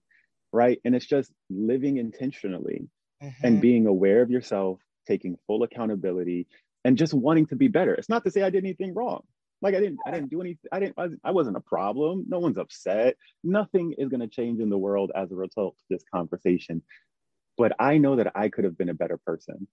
right? 0.53 0.81
And 0.85 0.95
it's 0.95 1.07
just 1.07 1.33
living 1.49 1.99
intentionally 1.99 2.89
mm-hmm. 3.23 3.47
and 3.47 3.61
being 3.61 3.87
aware 3.87 4.23
of 4.23 4.31
yourself, 4.31 4.81
taking 5.07 5.37
full 5.47 5.63
accountability, 5.63 6.47
and 6.85 6.97
just 6.97 7.13
wanting 7.13 7.47
to 7.47 7.57
be 7.57 7.69
better. 7.69 7.95
It's 7.95 8.09
not 8.09 8.25
to 8.25 8.31
say 8.31 8.43
I 8.43 8.51
did 8.51 8.65
anything 8.65 8.95
wrong. 8.95 9.23
Like 9.63 9.75
I 9.75 9.81
didn't, 9.81 9.99
I 10.07 10.11
didn't 10.11 10.31
do 10.31 10.41
anything. 10.41 10.71
I 10.73 10.81
didn't. 10.81 10.95
I, 10.99 11.09
I 11.23 11.31
wasn't 11.33 11.59
a 11.59 11.61
problem. 11.61 12.25
No 12.27 12.39
one's 12.39 12.57
upset. 12.57 13.17
Nothing 13.45 13.95
is 13.99 14.09
going 14.09 14.21
to 14.21 14.29
change 14.29 14.61
in 14.61 14.71
the 14.71 14.79
world 14.79 15.13
as 15.15 15.31
a 15.31 15.37
result 15.37 15.75
of 15.75 15.85
this 15.91 16.03
conversation. 16.13 16.83
But 17.57 17.73
I 17.78 17.99
know 17.99 18.16
that 18.16 18.33
I 18.35 18.49
could 18.49 18.64
have 18.64 18.78
been 18.78 18.88
a 18.88 18.95
better 18.95 19.19
person. 19.19 19.66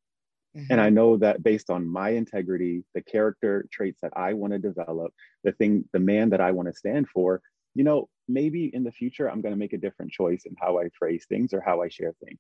Mm-hmm. 0.56 0.72
And 0.72 0.82
I 0.82 0.90
know 0.90 1.18
that 1.18 1.44
based 1.44 1.70
on 1.70 1.88
my 1.88 2.10
integrity, 2.10 2.84
the 2.94 3.02
character 3.02 3.68
traits 3.72 4.00
that 4.02 4.14
I 4.16 4.34
want 4.34 4.54
to 4.54 4.60
develop, 4.60 5.14
the 5.44 5.52
thing, 5.52 5.86
the 5.94 6.00
man 6.00 6.30
that 6.32 6.42
I 6.42 6.52
want 6.52 6.68
to 6.68 6.74
stand 6.74 7.08
for, 7.10 7.42
you 7.76 7.84
know, 7.84 8.10
maybe 8.28 8.72
in 8.74 8.84
the 8.84 8.92
future 8.92 9.30
I'm 9.30 9.42
going 9.42 9.54
to 9.54 9.60
make 9.60 9.74
a 9.74 9.78
different 9.78 10.12
choice 10.12 10.44
in 10.46 10.56
how 10.60 10.80
I 10.80 10.90
phrase 10.98 11.26
things 11.30 11.54
or 11.54 11.62
how 11.62 11.82
I 11.82 11.90
share 11.90 12.14
things. 12.24 12.40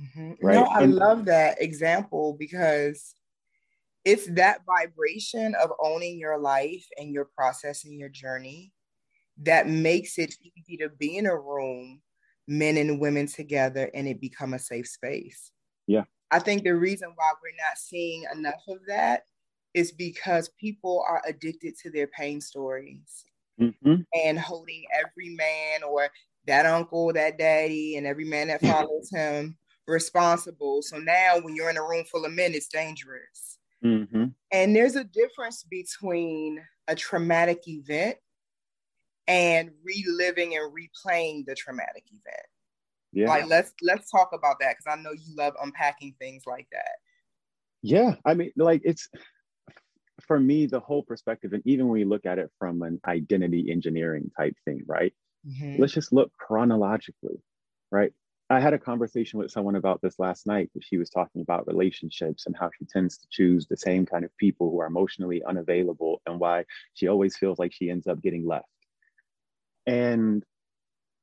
Mm-hmm. 0.00 0.46
Right. 0.46 0.54
No, 0.54 0.64
I 0.64 0.82
and, 0.82 0.94
love 0.94 1.24
that 1.26 1.60
example 1.60 2.36
because 2.38 3.14
it's 4.04 4.26
that 4.34 4.60
vibration 4.64 5.54
of 5.62 5.72
owning 5.80 6.18
your 6.18 6.38
life 6.38 6.86
and 6.96 7.12
your 7.12 7.28
process 7.36 7.84
and 7.84 7.98
your 7.98 8.08
journey 8.08 8.72
that 9.42 9.68
makes 9.68 10.18
it 10.18 10.34
easy 10.42 10.76
to 10.78 10.88
be 10.88 11.16
in 11.16 11.26
a 11.26 11.36
room, 11.36 12.00
men 12.50 12.76
and 12.76 13.00
women 13.00 13.26
together, 13.26 13.90
and 13.94 14.08
it 14.08 14.20
become 14.20 14.54
a 14.54 14.58
safe 14.58 14.88
space. 14.88 15.52
Yeah. 15.86 16.02
I 16.32 16.40
think 16.40 16.64
the 16.64 16.74
reason 16.74 17.12
why 17.14 17.30
we're 17.42 17.64
not 17.68 17.78
seeing 17.78 18.24
enough 18.34 18.62
of 18.68 18.78
that 18.88 19.22
is 19.72 19.92
because 19.92 20.50
people 20.60 21.04
are 21.08 21.22
addicted 21.26 21.78
to 21.78 21.90
their 21.90 22.08
pain 22.08 22.40
stories 22.40 23.24
mm-hmm. 23.60 24.02
and 24.14 24.38
holding 24.38 24.84
every 24.92 25.34
man 25.34 25.84
or 25.84 26.08
that 26.46 26.66
uncle, 26.66 27.12
that 27.12 27.38
daddy, 27.38 27.96
and 27.96 28.06
every 28.06 28.24
man 28.24 28.48
that 28.48 28.60
follows 28.60 29.10
him 29.10 29.56
responsible. 29.86 30.82
So 30.82 30.98
now 30.98 31.38
when 31.40 31.54
you're 31.54 31.70
in 31.70 31.76
a 31.76 31.86
room 31.86 32.04
full 32.04 32.24
of 32.24 32.32
men, 32.32 32.54
it's 32.54 32.68
dangerous. 32.68 33.58
Mm-hmm. 33.84 34.24
And 34.52 34.76
there's 34.76 34.96
a 34.96 35.04
difference 35.04 35.64
between 35.64 36.60
a 36.88 36.96
traumatic 36.96 37.68
event 37.68 38.16
and 39.30 39.70
reliving 39.84 40.56
and 40.56 40.72
replaying 40.72 41.46
the 41.46 41.54
traumatic 41.54 42.04
event. 42.08 42.46
Yeah. 43.12 43.28
Like 43.28 43.46
let's 43.46 43.72
let's 43.80 44.10
talk 44.10 44.30
about 44.32 44.56
that 44.60 44.76
because 44.76 44.98
I 44.98 45.00
know 45.00 45.12
you 45.12 45.36
love 45.36 45.54
unpacking 45.62 46.14
things 46.18 46.42
like 46.46 46.66
that. 46.72 46.96
Yeah. 47.82 48.16
I 48.24 48.34
mean, 48.34 48.50
like 48.56 48.82
it's 48.84 49.08
for 50.26 50.38
me, 50.38 50.66
the 50.66 50.80
whole 50.80 51.02
perspective, 51.02 51.52
and 51.52 51.62
even 51.64 51.86
when 51.86 52.00
we 52.00 52.04
look 52.04 52.26
at 52.26 52.38
it 52.38 52.50
from 52.58 52.82
an 52.82 53.00
identity 53.06 53.70
engineering 53.70 54.30
type 54.36 54.54
thing, 54.64 54.82
right? 54.86 55.14
Mm-hmm. 55.46 55.80
Let's 55.80 55.92
just 55.92 56.12
look 56.12 56.32
chronologically, 56.36 57.40
right? 57.90 58.12
I 58.50 58.58
had 58.58 58.74
a 58.74 58.78
conversation 58.78 59.38
with 59.38 59.52
someone 59.52 59.76
about 59.76 60.02
this 60.02 60.18
last 60.18 60.44
night. 60.44 60.70
She 60.80 60.98
was 60.98 61.08
talking 61.08 61.40
about 61.40 61.68
relationships 61.68 62.46
and 62.46 62.56
how 62.58 62.70
she 62.76 62.84
tends 62.84 63.16
to 63.18 63.28
choose 63.30 63.66
the 63.66 63.76
same 63.76 64.04
kind 64.04 64.24
of 64.24 64.36
people 64.38 64.70
who 64.70 64.80
are 64.80 64.86
emotionally 64.86 65.40
unavailable 65.44 66.20
and 66.26 66.40
why 66.40 66.64
she 66.94 67.06
always 67.06 67.36
feels 67.36 67.60
like 67.60 67.72
she 67.72 67.90
ends 67.90 68.08
up 68.08 68.20
getting 68.20 68.44
left. 68.44 68.66
And 69.86 70.44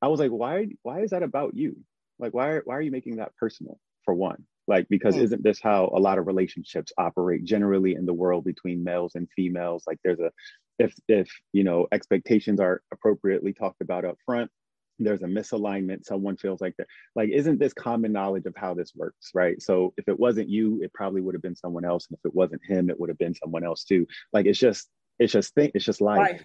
I 0.01 0.07
was 0.07 0.19
like, 0.19 0.31
why, 0.31 0.67
why 0.83 1.01
is 1.01 1.11
that 1.11 1.23
about 1.23 1.55
you? 1.55 1.77
Like, 2.19 2.33
why, 2.33 2.59
why 2.63 2.75
are 2.75 2.81
you 2.81 2.91
making 2.91 3.17
that 3.17 3.35
personal 3.35 3.79
for 4.05 4.13
one? 4.13 4.45
like 4.67 4.87
because 4.89 5.15
mm. 5.15 5.21
isn't 5.21 5.43
this 5.43 5.59
how 5.61 5.91
a 5.95 5.99
lot 5.99 6.17
of 6.17 6.27
relationships 6.27 6.91
operate 6.97 7.43
generally 7.43 7.95
in 7.95 8.05
the 8.05 8.13
world 8.13 8.43
between 8.43 8.83
males 8.83 9.15
and 9.15 9.27
females 9.35 9.83
like 9.87 9.97
there's 10.03 10.19
a 10.19 10.31
if 10.79 10.93
if 11.07 11.29
you 11.53 11.63
know 11.63 11.87
expectations 11.91 12.59
are 12.59 12.81
appropriately 12.91 13.53
talked 13.53 13.81
about 13.81 14.05
up 14.05 14.17
front 14.25 14.51
there's 14.99 15.21
a 15.21 15.27
misalignment 15.27 16.03
someone 16.05 16.35
feels 16.37 16.59
like 16.59 16.75
that 16.77 16.87
like 17.15 17.29
isn't 17.29 17.59
this 17.59 17.73
common 17.73 18.11
knowledge 18.11 18.45
of 18.45 18.55
how 18.55 18.73
this 18.73 18.93
works 18.95 19.29
right 19.33 19.61
so 19.61 19.93
if 19.97 20.07
it 20.07 20.19
wasn't 20.19 20.49
you 20.49 20.81
it 20.83 20.93
probably 20.93 21.21
would 21.21 21.35
have 21.35 21.41
been 21.41 21.55
someone 21.55 21.85
else 21.85 22.07
and 22.09 22.17
if 22.17 22.29
it 22.29 22.35
wasn't 22.35 22.61
him 22.65 22.89
it 22.89 22.99
would 22.99 23.09
have 23.09 23.17
been 23.17 23.35
someone 23.35 23.63
else 23.63 23.83
too 23.83 24.05
like 24.33 24.45
it's 24.45 24.59
just 24.59 24.89
it's 25.19 25.33
just 25.33 25.53
think 25.55 25.71
it's 25.73 25.85
just 25.85 26.01
life, 26.01 26.19
life. 26.19 26.43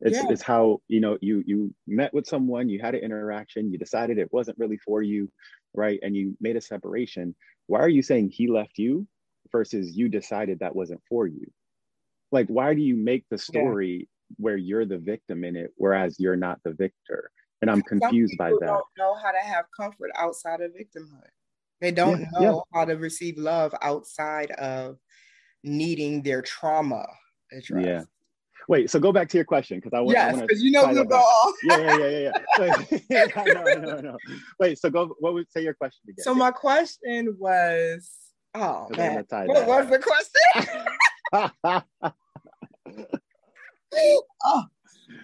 It's, 0.00 0.16
yeah. 0.16 0.26
it's 0.30 0.42
how 0.42 0.80
you 0.86 1.00
know 1.00 1.18
you 1.20 1.42
you 1.46 1.74
met 1.86 2.14
with 2.14 2.26
someone 2.26 2.68
you 2.68 2.80
had 2.80 2.94
an 2.94 3.02
interaction 3.02 3.72
you 3.72 3.78
decided 3.78 4.18
it 4.18 4.32
wasn't 4.32 4.58
really 4.58 4.76
for 4.76 5.02
you 5.02 5.28
right 5.74 5.98
and 6.02 6.16
you 6.16 6.36
made 6.40 6.56
a 6.56 6.60
separation 6.60 7.34
why 7.66 7.80
are 7.80 7.88
you 7.88 8.02
saying 8.02 8.30
he 8.30 8.46
left 8.46 8.78
you 8.78 9.08
versus 9.50 9.96
you 9.96 10.08
decided 10.08 10.60
that 10.60 10.76
wasn't 10.76 11.00
for 11.08 11.26
you 11.26 11.50
like 12.30 12.46
why 12.46 12.74
do 12.74 12.80
you 12.80 12.96
make 12.96 13.24
the 13.28 13.38
story 13.38 13.96
yeah. 13.98 14.34
where 14.36 14.56
you're 14.56 14.86
the 14.86 14.98
victim 14.98 15.42
in 15.42 15.56
it 15.56 15.72
whereas 15.76 16.20
you're 16.20 16.36
not 16.36 16.60
the 16.62 16.72
victor 16.74 17.32
and 17.60 17.68
i'm 17.68 17.82
confused 17.82 18.38
by 18.38 18.50
that 18.50 18.66
don't 18.66 18.84
know 18.96 19.16
how 19.16 19.32
to 19.32 19.38
have 19.38 19.64
comfort 19.76 20.10
outside 20.14 20.60
of 20.60 20.70
victimhood 20.70 21.30
they 21.80 21.90
don't 21.90 22.20
yeah, 22.20 22.26
know 22.34 22.64
yeah. 22.72 22.78
how 22.78 22.84
to 22.84 22.94
receive 22.94 23.36
love 23.36 23.74
outside 23.82 24.52
of 24.52 24.96
needing 25.64 26.22
their 26.22 26.40
trauma 26.40 27.04
addressed. 27.50 27.84
yeah 27.84 28.02
Wait, 28.68 28.90
so 28.90 29.00
go 29.00 29.12
back 29.12 29.30
to 29.30 29.38
your 29.38 29.46
question 29.46 29.78
because 29.78 29.94
I 29.94 30.00
want. 30.00 30.14
Yes, 30.16 30.40
because 30.40 30.62
you 30.62 30.70
know 30.70 30.92
the 30.94 31.06
ball. 31.06 31.54
yeah, 31.64 31.78
yeah, 31.78 31.96
yeah, 31.96 32.18
yeah. 32.18 32.32
Wait, 32.58 33.04
yeah 33.08 33.26
I 33.36 33.44
know, 33.44 33.64
I 33.96 34.00
know. 34.02 34.16
Wait, 34.60 34.78
so 34.78 34.90
go. 34.90 35.16
What 35.20 35.32
would 35.32 35.50
say 35.50 35.62
your 35.62 35.72
question 35.72 36.02
again? 36.06 36.22
So 36.22 36.34
my 36.34 36.50
question 36.50 37.34
was, 37.38 38.10
oh 38.54 38.88
man, 38.94 39.24
what 39.30 39.66
was 39.66 39.88
the 39.88 39.98
question? 39.98 40.76
oh, 44.44 44.64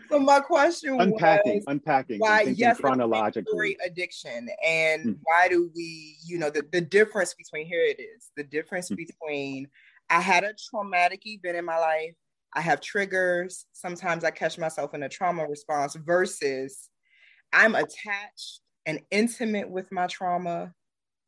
so 0.09 0.19
my 0.19 0.41
question 0.41 0.99
unpacking, 0.99 1.57
was, 1.57 1.65
unpacking, 1.67 2.21
why 2.21 2.43
yes, 2.57 2.79
chronologically 2.79 3.77
addiction, 3.85 4.49
and 4.65 5.05
mm. 5.05 5.19
why 5.23 5.49
do 5.49 5.71
we, 5.77 6.17
you 6.25 6.39
know, 6.39 6.49
the 6.49 6.65
the 6.73 6.81
difference 6.81 7.35
between 7.35 7.67
here 7.67 7.85
it 7.85 8.01
is 8.01 8.31
the 8.39 8.45
difference 8.45 8.91
mm. 8.91 8.97
between 8.97 9.69
I 10.09 10.23
had 10.23 10.45
a 10.45 10.55
traumatic 10.71 11.27
event 11.27 11.59
in 11.59 11.67
my 11.67 11.79
life 11.79 12.15
I 12.55 12.61
have 12.61 12.81
triggers. 12.81 13.67
Sometimes 13.73 14.25
I 14.25 14.31
catch 14.31 14.59
myself 14.59 14.95
in 14.95 15.03
a 15.03 15.09
trauma 15.09 15.47
response 15.47 15.97
versus 15.97 16.89
I'm 17.53 17.75
attached 17.75 18.61
and 18.87 19.01
intimate 19.11 19.69
with 19.69 19.91
my 19.91 20.07
trauma. 20.07 20.73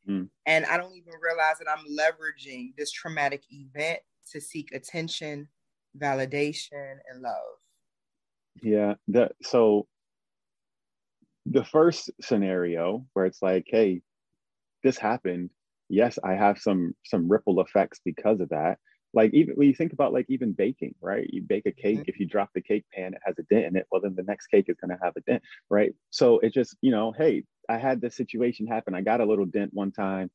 Mm. 0.08 0.28
And 0.46 0.66
I 0.66 0.76
don't 0.76 0.94
even 0.94 1.14
realize 1.20 1.58
that 1.58 1.68
I'm 1.68 1.84
leveraging 1.86 2.74
this 2.76 2.92
traumatic 2.92 3.42
event 3.50 4.00
to 4.32 4.40
seek 4.40 4.72
attention, 4.72 5.48
validation, 5.98 6.96
and 7.10 7.22
love. 7.22 7.34
Yeah. 8.62 8.94
That 9.08 9.32
so 9.42 9.86
the 11.46 11.64
first 11.64 12.10
scenario 12.20 13.04
where 13.12 13.26
it's 13.26 13.42
like, 13.42 13.64
hey, 13.68 14.02
this 14.84 14.96
happened. 14.96 15.50
Yes, 15.88 16.18
I 16.24 16.34
have 16.34 16.58
some 16.58 16.94
some 17.04 17.28
ripple 17.28 17.60
effects 17.60 18.00
because 18.04 18.40
of 18.40 18.48
that 18.50 18.78
like 19.14 19.32
even 19.34 19.54
when 19.54 19.68
you 19.68 19.74
think 19.74 19.92
about 19.92 20.12
like 20.12 20.26
even 20.28 20.52
baking 20.52 20.94
right? 21.00 21.28
You 21.32 21.42
bake 21.42 21.66
a 21.66 21.72
cake 21.72 21.98
mm-hmm. 21.98 22.08
if 22.08 22.18
you 22.20 22.26
drop 22.26 22.50
the 22.54 22.60
cake 22.60 22.84
pan 22.92 23.14
it 23.14 23.20
has 23.24 23.38
a 23.38 23.42
dent 23.44 23.66
in 23.66 23.76
it 23.76 23.86
well 23.90 24.00
then 24.00 24.14
the 24.14 24.22
next 24.22 24.48
cake 24.48 24.66
is 24.68 24.76
going 24.80 24.96
to 24.96 25.04
have 25.04 25.16
a 25.16 25.20
dent 25.20 25.42
right? 25.70 25.92
So 26.10 26.38
it 26.40 26.52
just 26.52 26.76
you 26.80 26.90
know 26.90 27.12
hey 27.16 27.44
i 27.68 27.76
had 27.76 28.00
this 28.00 28.16
situation 28.16 28.66
happen 28.66 28.94
i 28.94 29.00
got 29.00 29.20
a 29.20 29.24
little 29.24 29.44
dent 29.44 29.70
one 29.74 29.90
time 29.90 30.30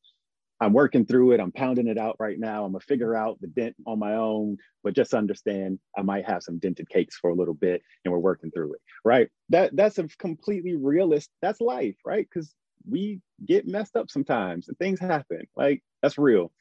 i'm 0.59 0.73
working 0.73 1.05
through 1.05 1.31
it 1.31 1.39
i'm 1.39 1.51
pounding 1.51 1.87
it 1.87 1.97
out 1.97 2.17
right 2.19 2.39
now 2.39 2.65
i'm 2.65 2.73
gonna 2.73 2.81
figure 2.81 3.15
out 3.15 3.39
the 3.39 3.47
dent 3.47 3.73
on 3.87 3.97
my 3.97 4.15
own 4.15 4.57
but 4.83 4.93
just 4.93 5.13
understand 5.13 5.79
i 5.97 6.01
might 6.01 6.25
have 6.25 6.43
some 6.43 6.59
dented 6.59 6.89
cakes 6.89 7.15
for 7.15 7.29
a 7.29 7.35
little 7.35 7.53
bit 7.53 7.81
and 8.03 8.11
we're 8.11 8.19
working 8.19 8.51
through 8.51 8.73
it 8.73 8.81
right? 9.03 9.29
That 9.49 9.75
that's 9.75 9.97
a 9.97 10.07
completely 10.19 10.75
realist 10.75 11.29
that's 11.41 11.61
life 11.61 11.95
right? 12.05 12.27
Because 12.31 12.53
we 12.89 13.21
get 13.45 13.67
messed 13.67 13.95
up 13.95 14.09
sometimes 14.09 14.67
and 14.67 14.77
things 14.77 14.99
happen 14.99 15.43
like 15.55 15.83
that's 16.01 16.17
real 16.17 16.51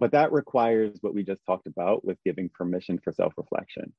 but 0.00 0.12
that 0.12 0.32
requires 0.32 0.96
what 1.02 1.14
we 1.14 1.22
just 1.22 1.44
talked 1.44 1.66
about 1.66 2.04
with 2.04 2.18
giving 2.24 2.48
permission 2.48 2.98
for 2.98 3.12
self 3.12 3.34
reflection. 3.36 3.92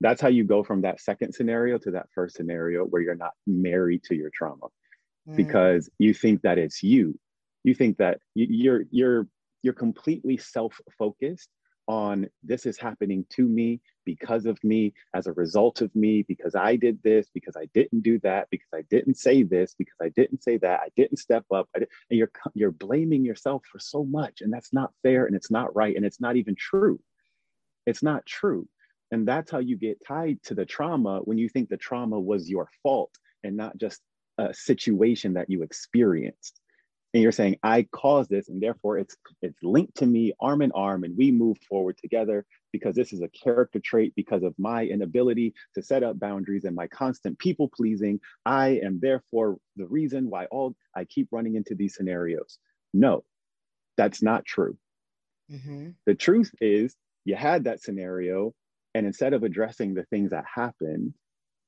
That's 0.00 0.22
how 0.22 0.28
you 0.28 0.44
go 0.44 0.62
from 0.62 0.80
that 0.82 1.00
second 1.00 1.34
scenario 1.34 1.76
to 1.78 1.90
that 1.90 2.06
first 2.14 2.36
scenario 2.36 2.84
where 2.84 3.02
you're 3.02 3.16
not 3.16 3.32
married 3.46 4.04
to 4.04 4.14
your 4.14 4.30
trauma 4.32 4.68
mm. 5.28 5.36
because 5.36 5.90
you 5.98 6.14
think 6.14 6.40
that 6.42 6.56
it's 6.56 6.82
you. 6.82 7.18
You 7.64 7.74
think 7.74 7.98
that 7.98 8.20
you're 8.34 8.84
you're 8.90 9.26
you're 9.62 9.74
completely 9.74 10.38
self 10.38 10.80
focused 10.96 11.50
on 11.88 12.28
this 12.44 12.64
is 12.64 12.78
happening 12.78 13.26
to 13.30 13.42
me 13.42 13.80
because 14.10 14.44
of 14.44 14.62
me, 14.64 14.92
as 15.14 15.26
a 15.28 15.32
result 15.32 15.82
of 15.82 15.94
me, 15.94 16.22
because 16.26 16.56
I 16.56 16.74
did 16.74 16.98
this, 17.04 17.28
because 17.32 17.56
I 17.56 17.66
didn't 17.74 18.02
do 18.02 18.18
that, 18.20 18.48
because 18.50 18.72
I 18.74 18.82
didn't 18.90 19.16
say 19.16 19.44
this, 19.44 19.74
because 19.78 20.00
I 20.02 20.08
didn't 20.08 20.42
say 20.42 20.56
that, 20.58 20.80
I 20.80 20.88
didn't 20.96 21.18
step 21.18 21.44
up. 21.54 21.68
and 21.74 21.86
you're 22.10 22.32
you're 22.54 22.72
blaming 22.72 23.24
yourself 23.24 23.62
for 23.70 23.78
so 23.78 24.04
much, 24.04 24.40
and 24.40 24.52
that's 24.52 24.72
not 24.72 24.92
fair, 25.04 25.26
and 25.26 25.36
it's 25.36 25.50
not 25.50 25.74
right, 25.76 25.94
and 25.94 26.04
it's 26.04 26.20
not 26.20 26.36
even 26.36 26.56
true. 26.56 26.98
It's 27.86 28.02
not 28.02 28.26
true. 28.26 28.66
And 29.12 29.26
that's 29.26 29.50
how 29.50 29.58
you 29.58 29.76
get 29.76 30.04
tied 30.06 30.42
to 30.44 30.54
the 30.54 30.66
trauma 30.66 31.20
when 31.24 31.38
you 31.38 31.48
think 31.48 31.68
the 31.68 31.76
trauma 31.76 32.18
was 32.18 32.48
your 32.48 32.68
fault 32.82 33.12
and 33.44 33.56
not 33.56 33.76
just 33.76 34.00
a 34.38 34.52
situation 34.54 35.34
that 35.34 35.50
you 35.50 35.62
experienced 35.62 36.59
and 37.12 37.22
you're 37.22 37.32
saying 37.32 37.56
i 37.62 37.82
caused 37.92 38.30
this 38.30 38.48
and 38.48 38.62
therefore 38.62 38.98
it's 38.98 39.16
it's 39.42 39.58
linked 39.62 39.96
to 39.96 40.06
me 40.06 40.32
arm 40.40 40.62
in 40.62 40.72
arm 40.72 41.04
and 41.04 41.16
we 41.16 41.30
move 41.30 41.56
forward 41.68 41.96
together 41.98 42.44
because 42.72 42.94
this 42.94 43.12
is 43.12 43.20
a 43.20 43.28
character 43.28 43.80
trait 43.80 44.12
because 44.14 44.42
of 44.42 44.54
my 44.58 44.84
inability 44.84 45.54
to 45.74 45.82
set 45.82 46.02
up 46.02 46.18
boundaries 46.18 46.64
and 46.64 46.74
my 46.74 46.86
constant 46.86 47.38
people 47.38 47.68
pleasing. 47.74 48.20
I 48.46 48.80
am 48.82 49.00
therefore 49.00 49.58
the 49.76 49.86
reason 49.86 50.30
why 50.30 50.46
all 50.46 50.74
i 50.94 51.04
keep 51.04 51.28
running 51.32 51.56
into 51.56 51.74
these 51.74 51.94
scenarios. 51.94 52.58
No 52.92 53.24
that's 53.96 54.22
not 54.22 54.44
true. 54.44 54.76
Mm-hmm. 55.50 55.90
the 56.06 56.14
truth 56.14 56.52
is 56.60 56.94
you 57.24 57.34
had 57.34 57.64
that 57.64 57.82
scenario 57.82 58.54
and 58.94 59.04
instead 59.04 59.32
of 59.32 59.42
addressing 59.42 59.94
the 59.94 60.04
things 60.04 60.30
that 60.30 60.44
happened 60.52 61.12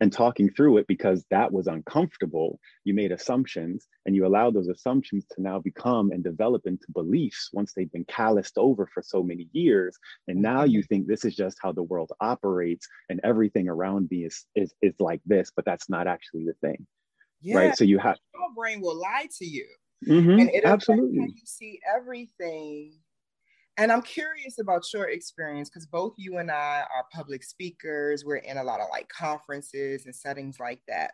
and 0.02 0.12
talking 0.12 0.50
through 0.50 0.78
it 0.78 0.86
because 0.88 1.24
that 1.30 1.52
was 1.52 1.68
uncomfortable 1.68 2.58
you 2.82 2.92
made 2.92 3.12
assumptions 3.12 3.86
and 4.04 4.16
you 4.16 4.26
allow 4.26 4.50
those 4.50 4.66
assumptions 4.66 5.24
to 5.30 5.40
now 5.40 5.60
become 5.60 6.10
and 6.10 6.24
develop 6.24 6.62
into 6.66 6.86
beliefs 6.92 7.50
once 7.52 7.72
they've 7.72 7.92
been 7.92 8.04
calloused 8.06 8.58
over 8.58 8.88
for 8.92 9.00
so 9.00 9.22
many 9.22 9.48
years 9.52 9.96
and 10.26 10.42
now 10.42 10.64
you 10.64 10.82
think 10.82 11.06
this 11.06 11.24
is 11.24 11.36
just 11.36 11.56
how 11.62 11.70
the 11.70 11.84
world 11.84 12.10
operates 12.20 12.88
and 13.10 13.20
everything 13.22 13.68
around 13.68 14.08
me 14.10 14.24
is 14.24 14.44
is, 14.56 14.74
is 14.82 14.94
like 14.98 15.20
this 15.24 15.52
but 15.54 15.64
that's 15.64 15.88
not 15.88 16.08
actually 16.08 16.44
the 16.44 16.54
thing 16.54 16.84
yeah. 17.40 17.56
right 17.56 17.76
so 17.76 17.84
you 17.84 17.98
have 17.98 18.18
your 18.34 18.52
brain 18.56 18.80
will 18.80 19.00
lie 19.00 19.28
to 19.38 19.44
you 19.44 19.68
mm-hmm. 20.04 20.40
and 20.40 20.50
it 20.50 20.64
absolutely 20.64 21.32
you 21.32 21.46
see 21.46 21.78
everything 21.96 22.92
and 23.78 23.90
I'm 23.90 24.02
curious 24.02 24.58
about 24.58 24.84
your 24.92 25.08
experience 25.08 25.70
because 25.70 25.86
both 25.86 26.14
you 26.16 26.38
and 26.38 26.50
I 26.50 26.84
are 26.94 27.06
public 27.12 27.42
speakers. 27.42 28.24
We're 28.24 28.36
in 28.36 28.58
a 28.58 28.64
lot 28.64 28.80
of 28.80 28.88
like 28.90 29.08
conferences 29.08 30.04
and 30.04 30.14
settings 30.14 30.58
like 30.60 30.80
that. 30.88 31.12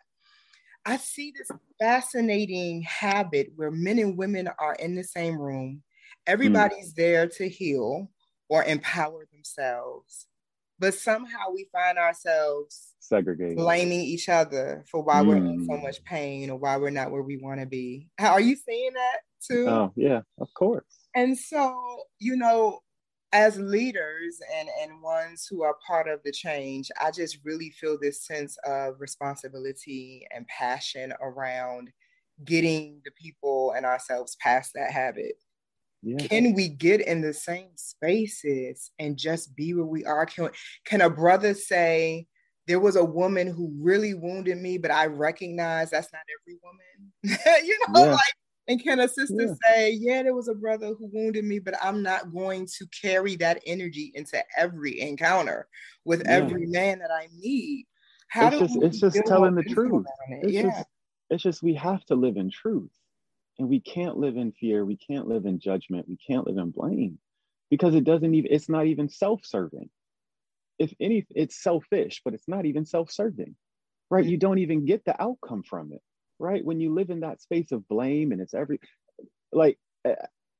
I 0.85 0.97
see 0.97 1.33
this 1.37 1.49
fascinating 1.79 2.81
habit 2.81 3.51
where 3.55 3.71
men 3.71 3.99
and 3.99 4.17
women 4.17 4.49
are 4.59 4.75
in 4.75 4.95
the 4.95 5.03
same 5.03 5.37
room. 5.37 5.83
Everybody's 6.27 6.93
mm. 6.93 6.95
there 6.95 7.27
to 7.27 7.49
heal 7.49 8.09
or 8.49 8.63
empower 8.63 9.25
themselves. 9.31 10.27
But 10.79 10.93
somehow 10.93 11.51
we 11.53 11.67
find 11.71 11.97
ourselves 11.97 12.93
segregated, 12.99 13.57
blaming 13.57 13.99
each 13.99 14.29
other 14.29 14.85
for 14.89 15.01
why 15.01 15.21
mm. 15.21 15.27
we're 15.27 15.35
in 15.37 15.65
so 15.65 15.77
much 15.77 16.03
pain 16.03 16.49
or 16.49 16.57
why 16.57 16.77
we're 16.77 16.89
not 16.89 17.11
where 17.11 17.21
we 17.21 17.37
want 17.37 17.59
to 17.59 17.65
be. 17.65 18.07
How 18.17 18.31
Are 18.31 18.41
you 18.41 18.55
seeing 18.55 18.93
that 18.93 19.19
too? 19.39 19.67
Oh, 19.67 19.91
yeah, 19.95 20.21
of 20.39 20.53
course. 20.53 21.07
And 21.15 21.37
so, 21.37 22.03
you 22.19 22.35
know, 22.35 22.79
as 23.31 23.59
leaders 23.59 24.39
and, 24.57 24.69
and 24.81 25.01
ones 25.01 25.47
who 25.49 25.63
are 25.63 25.75
part 25.85 26.07
of 26.07 26.19
the 26.23 26.31
change, 26.31 26.89
I 27.01 27.11
just 27.11 27.39
really 27.43 27.69
feel 27.71 27.97
this 27.99 28.25
sense 28.25 28.57
of 28.65 28.95
responsibility 28.99 30.25
and 30.33 30.47
passion 30.47 31.13
around 31.21 31.89
getting 32.45 33.01
the 33.05 33.11
people 33.11 33.73
and 33.75 33.85
ourselves 33.85 34.37
past 34.41 34.71
that 34.75 34.91
habit. 34.91 35.33
Yeah. 36.01 36.25
Can 36.27 36.53
we 36.53 36.69
get 36.69 37.01
in 37.01 37.21
the 37.21 37.33
same 37.33 37.71
spaces 37.75 38.91
and 38.99 39.17
just 39.17 39.55
be 39.55 39.73
where 39.73 39.85
we 39.85 40.05
are? 40.05 40.25
Can, 40.25 40.49
can 40.85 41.01
a 41.01 41.09
brother 41.09 41.53
say, 41.53 42.27
there 42.67 42.79
was 42.79 42.95
a 42.95 43.03
woman 43.03 43.47
who 43.47 43.73
really 43.79 44.13
wounded 44.13 44.57
me, 44.59 44.77
but 44.77 44.91
I 44.91 45.07
recognize 45.07 45.89
that's 45.89 46.13
not 46.13 46.21
every 46.39 46.59
woman. 46.63 47.65
you 47.65 47.79
know, 47.87 48.05
yeah. 48.05 48.11
like 48.11 48.33
and 48.69 48.81
can 48.81 48.99
a 48.99 49.07
sister 49.07 49.47
yeah. 49.47 49.53
say, 49.65 49.91
Yeah, 49.91 50.23
there 50.23 50.35
was 50.35 50.47
a 50.47 50.53
brother 50.53 50.93
who 50.93 51.09
wounded 51.11 51.43
me, 51.43 51.57
but 51.57 51.73
I'm 51.83 52.03
not 52.03 52.31
going 52.31 52.67
to 52.77 52.87
carry 53.01 53.35
that 53.37 53.61
energy 53.65 54.11
into 54.13 54.41
every 54.55 55.01
encounter 55.01 55.67
with 56.05 56.21
yeah. 56.23 56.33
every 56.33 56.67
man 56.67 56.99
that 56.99 57.11
I 57.11 57.27
meet? 57.35 57.87
How 58.29 58.47
it's 58.47 58.59
just 58.59 58.77
it's 58.83 58.99
just 58.99 59.19
telling 59.25 59.55
the 59.55 59.63
truth. 59.63 60.05
It? 60.29 60.43
It's, 60.43 60.53
yeah. 60.53 60.63
just, 60.63 60.85
it's 61.31 61.43
just 61.43 61.63
we 61.63 61.73
have 61.73 62.05
to 62.05 62.15
live 62.15 62.37
in 62.37 62.51
truth. 62.51 62.91
And 63.57 63.67
we 63.67 63.81
can't 63.81 64.17
live 64.17 64.37
in 64.37 64.53
fear. 64.53 64.85
We 64.85 64.95
can't 64.95 65.27
live 65.27 65.45
in 65.45 65.59
judgment. 65.59 66.07
We 66.07 66.15
can't 66.15 66.47
live 66.47 66.57
in 66.57 66.69
blame 66.69 67.17
because 67.69 67.95
it 67.95 68.03
doesn't 68.05 68.33
even, 68.33 68.51
it's 68.53 68.69
not 68.69 68.85
even 68.85 69.09
self-serving. 69.09 69.89
If 70.77 70.93
any, 71.01 71.25
it's 71.31 71.61
selfish, 71.61 72.21
but 72.23 72.33
it's 72.33 72.47
not 72.47 72.65
even 72.65 72.85
self-serving, 72.85 73.55
right? 74.09 74.23
You 74.23 74.37
don't 74.37 74.59
even 74.59 74.85
get 74.85 75.03
the 75.03 75.21
outcome 75.21 75.63
from 75.63 75.91
it 75.91 76.01
right? 76.39 76.63
When 76.63 76.79
you 76.79 76.93
live 76.93 77.09
in 77.09 77.21
that 77.21 77.41
space 77.41 77.71
of 77.71 77.87
blame 77.87 78.31
and 78.31 78.41
it's 78.41 78.53
every, 78.53 78.79
like, 79.51 79.77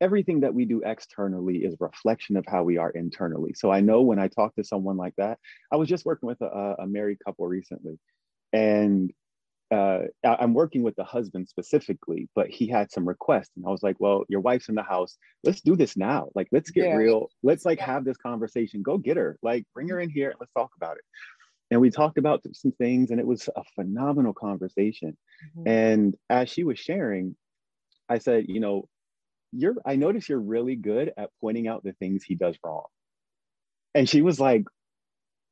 everything 0.01 0.41
that 0.41 0.53
we 0.53 0.65
do 0.65 0.81
externally 0.85 1.57
is 1.57 1.75
reflection 1.79 2.37
of 2.37 2.45
how 2.47 2.63
we 2.63 2.77
are 2.77 2.91
internally. 2.91 3.53
So 3.53 3.71
I 3.71 3.81
know 3.81 4.01
when 4.01 4.19
I 4.19 4.27
talk 4.27 4.55
to 4.55 4.63
someone 4.63 4.97
like 4.97 5.13
that, 5.17 5.39
I 5.71 5.75
was 5.75 5.89
just 5.89 6.05
working 6.05 6.27
with 6.27 6.41
a, 6.41 6.75
a 6.79 6.87
married 6.87 7.17
couple 7.25 7.47
recently, 7.47 7.99
and 8.53 9.11
uh, 9.71 9.99
I'm 10.23 10.55
working 10.55 10.81
with 10.81 10.95
the 10.95 11.03
husband 11.03 11.47
specifically, 11.47 12.27
but 12.33 12.49
he 12.49 12.67
had 12.67 12.91
some 12.91 13.07
requests, 13.07 13.51
and 13.55 13.65
I 13.67 13.69
was 13.69 13.83
like, 13.83 13.97
"Well, 13.99 14.23
your 14.27 14.39
wife's 14.39 14.69
in 14.69 14.75
the 14.75 14.83
house. 14.83 15.17
Let's 15.43 15.61
do 15.61 15.75
this 15.75 15.95
now. 15.95 16.29
Like, 16.33 16.47
let's 16.51 16.71
get 16.71 16.85
yeah. 16.85 16.95
real. 16.95 17.29
Let's 17.43 17.65
like 17.65 17.79
have 17.79 18.03
this 18.03 18.17
conversation. 18.17 18.81
Go 18.81 18.97
get 18.97 19.17
her. 19.17 19.37
Like, 19.43 19.65
bring 19.75 19.89
her 19.89 19.99
in 19.99 20.09
here 20.09 20.29
and 20.31 20.39
let's 20.39 20.53
talk 20.53 20.71
about 20.75 20.97
it." 20.97 21.03
And 21.71 21.79
we 21.79 21.89
talked 21.89 22.17
about 22.17 22.43
some 22.53 22.71
things 22.73 23.11
and 23.11 23.19
it 23.19 23.27
was 23.27 23.47
a 23.55 23.63
phenomenal 23.75 24.33
conversation 24.33 25.17
mm-hmm. 25.57 25.67
and 25.67 26.15
as 26.29 26.49
she 26.49 26.63
was 26.63 26.79
sharing 26.79 27.35
i 28.07 28.17
said 28.17 28.45
you 28.47 28.59
know 28.59 28.87
you're 29.51 29.75
i 29.85 29.95
notice 29.95 30.29
you're 30.29 30.39
really 30.39 30.75
good 30.75 31.11
at 31.17 31.29
pointing 31.41 31.67
out 31.67 31.83
the 31.83 31.93
things 31.93 32.23
he 32.23 32.35
does 32.35 32.57
wrong 32.63 32.85
and 33.95 34.07
she 34.07 34.21
was 34.21 34.39
like 34.39 34.63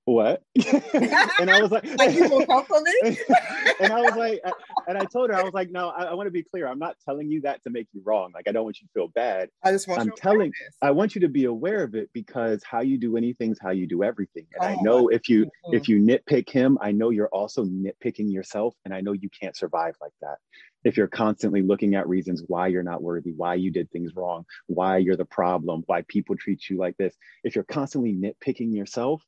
what? 0.08 0.42
and 0.56 1.52
I 1.52 1.62
was 1.62 1.70
like, 1.70 1.84
like 1.98 2.16
you 2.16 2.30
will 2.30 2.46
and 3.82 3.92
I 3.92 4.00
was 4.00 4.16
like, 4.16 4.40
and 4.88 4.98
I 4.98 5.04
told 5.04 5.30
her, 5.30 5.36
I 5.36 5.44
was 5.44 5.54
like, 5.54 5.70
no, 5.70 5.90
I, 5.90 6.06
I 6.06 6.14
want 6.14 6.28
to 6.28 6.32
be 6.32 6.44
clear. 6.44 6.66
I'm 6.66 6.80
not 6.80 6.96
telling 7.04 7.30
you 7.30 7.42
that 7.42 7.62
to 7.64 7.70
make 7.70 7.90
you 7.92 8.02
wrong. 8.06 8.32
Like, 8.34 8.48
I 8.48 8.54
don't 8.54 8.64
want 8.64 8.80
you 8.80 8.88
to 8.88 8.94
feel 8.94 9.10
bad. 9.10 9.50
I 9.66 9.74
just 9.74 9.86
want 9.86 10.00
I'm 10.00 10.12
telling, 10.16 10.54
I 10.82 10.92
want 10.92 11.14
you 11.14 11.20
to 11.22 11.28
be 11.28 11.44
aware 11.44 11.84
of 11.84 11.94
it 11.94 12.10
because 12.14 12.64
how 12.64 12.80
you 12.80 12.98
do 12.98 13.18
anything 13.18 13.52
is 13.52 13.60
how 13.62 13.72
you 13.72 13.86
do 13.86 14.02
everything. 14.02 14.46
And 14.54 14.64
oh, 14.64 14.80
I 14.80 14.82
know 14.82 15.10
if 15.10 15.28
you, 15.28 15.44
mm-hmm. 15.44 15.74
if 15.74 15.90
you 15.90 16.00
nitpick 16.00 16.50
him, 16.50 16.78
I 16.80 16.94
know 16.94 17.10
you're 17.10 17.28
also 17.28 17.66
nitpicking 17.66 18.32
yourself. 18.32 18.76
And 18.86 18.94
I 18.94 19.02
know 19.02 19.12
you 19.12 19.30
can't 19.38 19.58
survive 19.58 19.96
like 20.00 20.14
that. 20.22 20.38
If 20.86 20.96
you're 20.96 21.08
constantly 21.08 21.64
looking 21.64 21.96
at 21.96 22.08
reasons 22.08 22.44
why 22.48 22.68
you're 22.68 22.82
not 22.82 23.04
worthy, 23.04 23.34
why 23.34 23.56
you 23.56 23.72
did 23.72 23.92
things 23.92 24.16
wrong, 24.16 24.46
why 24.68 25.00
you're 25.00 25.18
the 25.18 25.26
problem, 25.26 25.84
why 25.86 26.04
people 26.08 26.38
treat 26.38 26.70
you 26.70 26.78
like 26.78 26.96
this, 26.96 27.14
if 27.44 27.56
you're 27.56 27.66
constantly 27.66 28.14
nitpicking 28.14 28.74
yourself, 28.74 29.22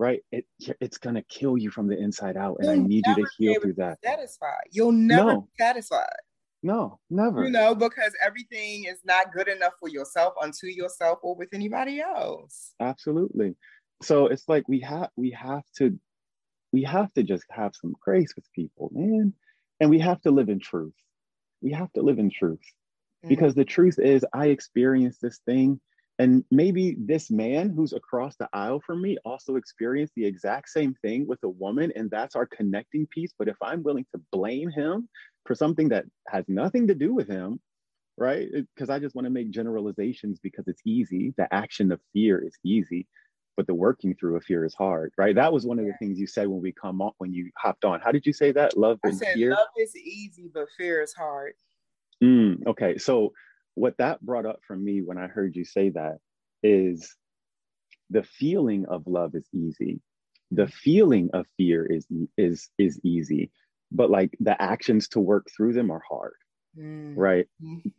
right? 0.00 0.24
It, 0.32 0.46
it's 0.80 0.96
going 0.96 1.14
to 1.16 1.22
kill 1.22 1.58
you 1.58 1.70
from 1.70 1.86
the 1.86 1.96
inside 1.96 2.38
out. 2.38 2.56
And 2.60 2.66
You'll 2.66 2.84
I 2.84 2.88
need 2.88 3.04
you 3.06 3.14
to 3.16 3.26
heal 3.36 3.60
through 3.60 3.74
that. 3.74 3.98
Satisfied. 4.02 4.64
You'll 4.70 4.92
never 4.92 5.34
no. 5.34 5.40
be 5.42 5.48
satisfied. 5.58 6.06
No, 6.62 6.98
never. 7.10 7.44
You 7.44 7.50
know, 7.50 7.74
because 7.74 8.14
everything 8.24 8.84
is 8.84 9.00
not 9.04 9.32
good 9.32 9.46
enough 9.46 9.74
for 9.78 9.90
yourself 9.90 10.34
unto 10.42 10.68
yourself 10.68 11.18
or 11.22 11.36
with 11.36 11.50
anybody 11.52 12.00
else. 12.00 12.72
Absolutely. 12.80 13.56
So 14.02 14.26
it's 14.26 14.48
like 14.48 14.66
we 14.68 14.80
have 14.80 15.10
we 15.16 15.30
have 15.32 15.64
to 15.76 15.98
we 16.72 16.82
have 16.84 17.12
to 17.14 17.22
just 17.22 17.44
have 17.50 17.72
some 17.78 17.94
grace 18.00 18.34
with 18.34 18.50
people, 18.54 18.90
man. 18.94 19.34
And 19.80 19.90
we 19.90 19.98
have 19.98 20.20
to 20.22 20.30
live 20.30 20.48
in 20.48 20.60
truth. 20.60 20.94
We 21.60 21.72
have 21.72 21.92
to 21.92 22.02
live 22.02 22.18
in 22.18 22.30
truth. 22.30 22.58
Mm-hmm. 22.60 23.28
Because 23.28 23.54
the 23.54 23.64
truth 23.64 23.98
is 23.98 24.24
I 24.32 24.46
experienced 24.46 25.20
this 25.20 25.40
thing 25.44 25.80
and 26.20 26.44
maybe 26.50 26.96
this 26.98 27.30
man 27.30 27.70
who's 27.70 27.94
across 27.94 28.36
the 28.36 28.46
aisle 28.52 28.82
from 28.84 29.00
me 29.00 29.16
also 29.24 29.56
experienced 29.56 30.12
the 30.14 30.26
exact 30.26 30.68
same 30.68 30.92
thing 31.00 31.26
with 31.26 31.38
a 31.44 31.48
woman, 31.48 31.90
and 31.96 32.10
that's 32.10 32.36
our 32.36 32.44
connecting 32.44 33.06
piece. 33.06 33.32
But 33.38 33.48
if 33.48 33.56
I'm 33.62 33.82
willing 33.82 34.04
to 34.14 34.20
blame 34.30 34.68
him 34.70 35.08
for 35.46 35.54
something 35.54 35.88
that 35.88 36.04
has 36.28 36.44
nothing 36.46 36.86
to 36.88 36.94
do 36.94 37.14
with 37.14 37.26
him, 37.26 37.58
right? 38.18 38.48
Because 38.52 38.90
I 38.90 38.98
just 38.98 39.14
want 39.14 39.24
to 39.24 39.30
make 39.30 39.50
generalizations 39.50 40.38
because 40.42 40.68
it's 40.68 40.82
easy. 40.84 41.32
The 41.38 41.52
action 41.54 41.90
of 41.90 42.02
fear 42.12 42.38
is 42.38 42.52
easy, 42.62 43.06
but 43.56 43.66
the 43.66 43.72
working 43.74 44.14
through 44.14 44.36
of 44.36 44.44
fear 44.44 44.66
is 44.66 44.74
hard, 44.74 45.14
right? 45.16 45.34
That 45.34 45.54
was 45.54 45.64
one 45.64 45.78
of 45.78 45.86
the 45.86 45.94
things 45.98 46.20
you 46.20 46.26
said 46.26 46.48
when 46.48 46.60
we 46.60 46.72
come 46.72 47.00
on, 47.00 47.12
when 47.16 47.32
you 47.32 47.50
hopped 47.56 47.86
on. 47.86 47.98
How 47.98 48.12
did 48.12 48.26
you 48.26 48.34
say 48.34 48.52
that? 48.52 48.76
Love 48.76 48.98
and 49.04 49.14
I 49.14 49.16
said, 49.16 49.34
fear? 49.36 49.52
Love 49.52 49.68
is 49.78 49.96
easy, 49.96 50.50
but 50.52 50.66
fear 50.76 51.00
is 51.00 51.14
hard. 51.14 51.54
Mm, 52.22 52.66
okay. 52.66 52.98
So 52.98 53.32
what 53.80 53.96
that 53.96 54.20
brought 54.20 54.46
up 54.46 54.60
for 54.66 54.76
me 54.76 55.00
when 55.00 55.16
I 55.16 55.26
heard 55.26 55.56
you 55.56 55.64
say 55.64 55.88
that 55.90 56.18
is 56.62 57.16
the 58.10 58.22
feeling 58.22 58.84
of 58.86 59.06
love 59.06 59.34
is 59.34 59.48
easy. 59.54 60.00
The 60.50 60.68
feeling 60.68 61.30
of 61.32 61.46
fear 61.56 61.86
is 61.86 62.06
is 62.36 62.68
is 62.76 63.00
easy, 63.02 63.50
but 63.90 64.10
like 64.10 64.36
the 64.40 64.60
actions 64.60 65.08
to 65.08 65.20
work 65.20 65.46
through 65.56 65.72
them 65.72 65.90
are 65.90 66.02
hard. 66.06 66.34
Mm. 66.78 67.14
Right? 67.16 67.46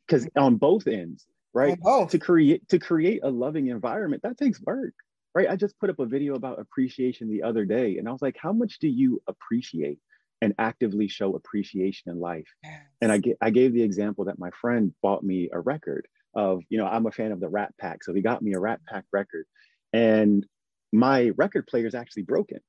Because 0.06 0.28
on 0.38 0.58
both 0.58 0.88
ends, 0.88 1.26
right? 1.54 1.80
both. 1.80 2.12
To 2.12 2.20
create 2.20 2.68
to 2.70 2.78
create 2.78 3.22
a 3.24 3.30
loving 3.30 3.68
environment, 3.68 4.22
that 4.24 4.38
takes 4.38 4.62
work. 4.62 4.94
right? 5.34 5.50
I 5.50 5.56
just 5.56 5.80
put 5.80 5.90
up 5.90 6.00
a 6.00 6.06
video 6.06 6.36
about 6.36 6.60
appreciation 6.60 7.28
the 7.30 7.44
other 7.44 7.66
day, 7.66 7.98
and 7.98 8.08
I 8.08 8.12
was 8.12 8.22
like, 8.22 8.38
how 8.40 8.54
much 8.54 8.80
do 8.80 8.88
you 8.88 9.22
appreciate 9.28 9.98
and 10.42 10.54
actively 10.58 11.08
show 11.08 11.36
appreciation 11.36 12.12
in 12.12 12.20
life? 12.20 12.48
Yes. 12.64 12.82
And 13.02 13.12
I, 13.12 13.18
get, 13.18 13.38
I 13.42 13.50
gave 13.50 13.74
the 13.74 13.84
example 13.84 14.26
that 14.26 14.40
my 14.40 14.50
friend 14.60 14.94
bought 15.02 15.24
me 15.24 15.50
a 15.52 15.60
record 15.60 16.08
of, 16.34 16.62
you 16.70 16.78
know, 16.78 16.88
I'm 16.88 17.06
a 17.06 17.12
fan 17.12 17.32
of 17.32 17.40
the 17.40 17.50
Rat 17.50 17.74
Pack. 17.80 18.04
So 18.04 18.14
he 18.14 18.22
got 18.22 18.42
me 18.42 18.54
a 18.54 18.60
Rat 18.60 18.80
mm-hmm. 18.80 18.96
Pack 18.96 19.06
record. 19.12 19.46
And 19.94 20.46
my 20.92 21.32
record 21.38 21.68
player 21.68 21.86
is 21.86 21.96
actually 21.96 22.24
broken. 22.24 22.60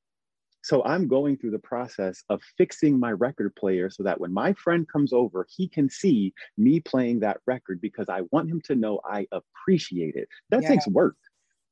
So 0.65 0.85
I'm 0.85 1.09
going 1.09 1.37
through 1.37 1.51
the 1.51 1.59
process 1.59 2.23
of 2.29 2.41
fixing 2.57 2.99
my 3.01 3.11
record 3.11 3.55
player 3.57 3.91
so 3.91 4.05
that 4.05 4.21
when 4.21 4.33
my 4.33 4.53
friend 4.53 4.87
comes 4.89 5.13
over, 5.13 5.45
he 5.51 5.67
can 5.69 5.91
see 5.91 6.33
me 6.57 6.79
playing 6.79 7.21
that 7.21 7.39
record 7.47 7.81
because 7.81 8.09
I 8.09 8.23
want 8.31 8.49
him 8.49 8.61
to 8.67 8.77
know 8.77 9.01
I 9.05 9.27
appreciate 9.33 10.15
it. 10.15 10.29
That 10.51 10.63
takes 10.63 10.87
work 10.87 11.17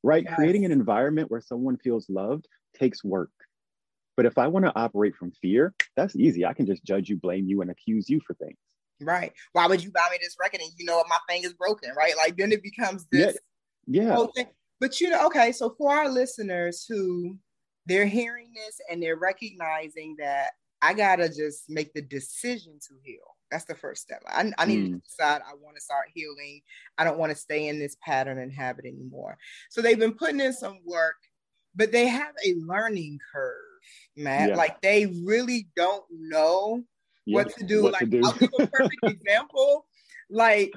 right? 0.03 0.25
Yes. 0.25 0.35
Creating 0.35 0.65
an 0.65 0.73
environment 0.73 1.31
where 1.31 1.41
someone 1.41 1.77
feels 1.77 2.09
loved 2.09 2.47
takes 2.79 3.05
work. 3.05 3.31
But 4.17 4.27
if 4.27 4.39
I 4.39 4.47
want 4.49 4.67
to 4.67 4.77
operate 4.77 5.15
from 5.15 5.33
fear, 5.33 5.75
that's 5.97 6.17
easy. 6.17 6.45
I 6.45 6.53
can 6.53 6.67
just 6.67 6.85
judge 6.85 7.09
you, 7.09 7.17
blame 7.17 7.47
you, 7.47 7.63
and 7.63 7.71
accuse 7.71 8.09
you 8.09 8.21
for 8.27 8.35
things. 8.35 8.59
Right. 9.01 9.33
Why 9.53 9.67
would 9.67 9.83
you 9.83 9.91
buy 9.91 10.07
me 10.11 10.19
this 10.21 10.37
record 10.39 10.61
and 10.61 10.71
you 10.77 10.85
know 10.85 11.03
my 11.09 11.17
thing 11.29 11.45
is 11.45 11.55
broken, 11.55 11.91
right? 11.97 12.15
Like 12.17 12.37
then 12.37 12.53
it 12.53 12.63
becomes 12.63 13.07
this 13.11 13.39
yeah. 13.87 14.19
yeah. 14.37 14.45
But 14.79 15.01
you 15.01 15.11
know, 15.11 15.27
okay, 15.27 15.53
so 15.53 15.75
for 15.77 15.95
our 15.95 16.09
listeners 16.09 16.87
who 16.89 17.37
they're 17.87 18.07
hearing 18.07 18.53
this 18.55 18.81
and 18.91 19.03
they're 19.03 19.17
recognizing 19.17 20.17
that 20.19 20.51
I 20.83 20.95
gotta 20.95 21.29
just 21.29 21.69
make 21.69 21.93
the 21.93 22.03
decision 22.03 22.79
to 22.89 22.95
heal. 23.03 23.37
That's 23.51 23.65
the 23.65 23.75
first 23.75 24.03
step. 24.03 24.23
I, 24.27 24.53
I 24.59 24.65
need 24.65 24.91
mm. 24.91 24.93
to 24.93 24.99
decide 25.01 25.43
I 25.43 25.55
want 25.61 25.77
to 25.77 25.83
start 25.83 26.07
healing. 26.15 26.61
I 26.97 27.05
don't 27.05 27.19
want 27.19 27.31
to 27.31 27.37
stay 27.37 27.69
in 27.69 27.79
this 27.79 27.97
pattern 28.03 28.39
and 28.39 28.53
habit 28.53 28.87
anymore. 28.87 29.37
So 29.71 29.83
they've 29.83 29.99
been 29.99 30.15
putting 30.15 30.41
in 30.41 30.53
some 30.53 30.79
work, 30.87 31.17
but 31.75 31.93
they 31.93 32.07
have 32.07 32.33
a 32.47 32.55
learning 32.55 33.19
curve, 33.33 33.55
Matt. 34.17 34.51
Yeah. 34.51 34.57
Like 34.57 34.81
they 34.81 35.07
really 35.25 35.69
don't 35.77 36.05
know 36.11 36.83
what 37.27 37.55
to 37.57 37.65
do. 37.65 37.85
What 37.85 37.93
like 37.93 38.01
to 38.01 38.07
do. 38.07 38.23
I'll 38.25 38.33
give 38.33 38.51
a 38.59 38.67
perfect 38.67 38.97
example. 39.05 39.87
Like 40.31 40.73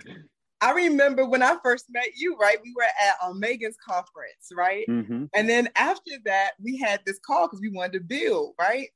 I 0.62 0.72
remember 0.72 1.26
when 1.26 1.44
I 1.44 1.58
first 1.62 1.88
met 1.89 2.16
you, 2.16 2.38
right? 2.38 2.58
We 2.63 2.74
were 2.76 2.84
at 2.84 3.16
um, 3.22 3.39
Megan's 3.39 3.76
conference, 3.86 4.50
right? 4.56 4.86
Mm-hmm. 4.88 5.26
And 5.34 5.50
then 5.50 5.68
after 5.76 6.12
that, 6.24 6.52
we 6.63 6.78
had 6.78 7.02
this 7.06 7.20
call 7.20 7.48
because 7.48 7.60
we 7.60 7.70
wanted 7.70 7.94
to 7.94 8.00
build, 8.00 8.54
right? 8.58 8.88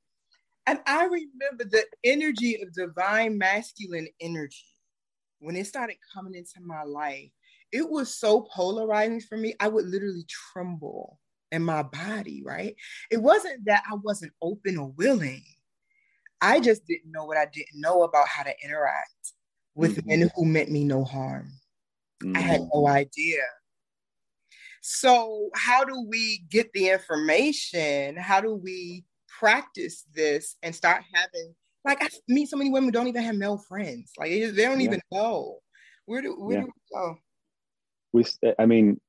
And 0.66 0.80
I 0.88 1.04
remember 1.04 1.66
the 1.66 1.84
energy 2.06 2.62
of 2.62 2.74
divine 2.74 3.38
masculine 3.38 4.08
energy 4.22 4.64
when 5.40 5.58
it 5.58 5.68
started 5.68 5.98
coming 6.14 6.36
into 6.36 6.62
my 6.62 6.84
life. 6.84 7.32
It 7.74 7.90
was 7.90 8.16
so 8.16 8.48
polarizing 8.54 9.20
for 9.20 9.38
me. 9.38 9.54
I 9.60 9.68
would 9.68 9.86
literally 9.86 10.26
tremble 10.54 11.20
in 11.52 11.64
my 11.64 11.84
body, 11.84 12.44
right? 12.46 12.76
It 13.12 13.22
wasn't 13.22 13.66
that 13.66 13.84
I 13.90 13.96
wasn't 13.96 14.34
open 14.42 14.78
or 14.78 14.90
willing. 14.90 15.44
I 16.42 16.60
just 16.60 16.86
didn't 16.86 17.12
know 17.12 17.26
what 17.26 17.38
I 17.38 17.46
didn't 17.46 17.82
know 17.82 18.04
about 18.04 18.28
how 18.28 18.44
to 18.44 18.54
interact 18.64 19.34
with 19.76 19.98
mm-hmm. 19.98 20.10
men 20.10 20.32
who 20.36 20.46
meant 20.46 20.72
me 20.72 20.84
no 20.84 21.04
harm. 21.04 21.52
Mm-hmm. 22.24 22.38
I 22.38 22.40
had 22.40 22.62
no 22.74 22.88
idea. 22.88 23.44
So, 24.82 25.50
how 25.54 25.84
do 25.84 26.06
we 26.08 26.46
get 26.50 26.72
the 26.74 26.90
information? 26.90 28.16
How 28.16 28.40
do 28.40 28.54
we 28.54 29.04
practice 29.40 30.06
this 30.14 30.56
and 30.64 30.74
start 30.74 31.04
having 31.14 31.54
like 31.86 32.04
I 32.04 32.10
meet 32.28 32.50
so 32.50 32.58
many 32.58 32.70
women 32.70 32.86
who 32.86 32.92
don't 32.92 33.08
even 33.08 33.24
have 33.24 33.36
male 33.36 33.58
friends. 33.58 34.12
Like 34.18 34.30
they, 34.30 34.46
they 34.46 34.64
don't 34.64 34.80
yeah. 34.80 34.88
even 34.88 35.02
know. 35.12 35.60
Where 36.06 36.22
do 36.22 36.34
where 36.34 36.58
yeah. 36.58 36.64
do 36.64 36.68
we 36.68 36.98
go? 36.98 37.18
We 38.14 38.26
I 38.60 38.66
mean, 38.66 39.00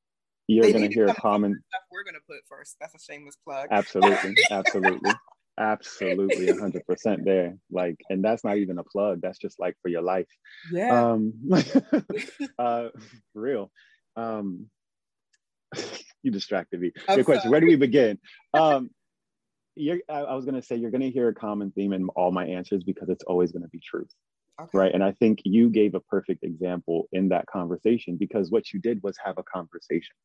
you're 0.48 0.72
gonna 0.72 0.88
hear 0.88 1.08
a 1.08 1.14
common 1.14 1.52
stuff 1.68 1.82
we're 1.92 2.04
gonna 2.04 2.18
put 2.26 2.38
first. 2.48 2.76
That's 2.80 2.94
a 2.94 2.98
shameless 2.98 3.36
plug. 3.44 3.68
Absolutely, 3.70 4.34
absolutely. 4.50 5.12
absolutely 5.60 6.46
100% 6.46 7.24
there 7.24 7.58
like 7.72 7.96
and 8.10 8.24
that's 8.24 8.44
not 8.44 8.58
even 8.58 8.78
a 8.78 8.84
plug 8.84 9.20
that's 9.20 9.38
just 9.38 9.58
like 9.58 9.74
for 9.82 9.88
your 9.88 10.02
life 10.02 10.28
yeah 10.70 11.10
um 11.10 11.32
uh 12.60 12.90
real 13.34 13.68
um 14.14 14.66
you 16.22 16.30
distracted 16.30 16.80
me 16.80 16.92
I'm 17.08 17.16
good 17.16 17.24
question 17.24 17.42
sorry. 17.42 17.50
where 17.50 17.60
do 17.60 17.66
we 17.66 17.74
begin 17.74 18.20
um 18.54 18.90
you're, 19.78 19.98
I 20.08 20.34
was 20.34 20.44
going 20.44 20.56
to 20.56 20.62
say 20.62 20.76
you're 20.76 20.90
going 20.90 21.02
to 21.02 21.10
hear 21.10 21.28
a 21.28 21.34
common 21.34 21.70
theme 21.70 21.92
in 21.92 22.08
all 22.10 22.32
my 22.32 22.44
answers 22.44 22.82
because 22.82 23.08
it's 23.08 23.22
always 23.24 23.52
going 23.52 23.62
to 23.62 23.68
be 23.68 23.80
truth. 23.80 24.10
Okay. 24.60 24.76
Right. 24.76 24.92
And 24.92 25.04
I 25.04 25.12
think 25.12 25.40
you 25.44 25.70
gave 25.70 25.94
a 25.94 26.00
perfect 26.00 26.42
example 26.42 27.08
in 27.12 27.28
that 27.28 27.46
conversation 27.46 28.16
because 28.16 28.50
what 28.50 28.72
you 28.72 28.80
did 28.80 29.00
was 29.02 29.16
have 29.24 29.38
a 29.38 29.44
conversation. 29.44 30.16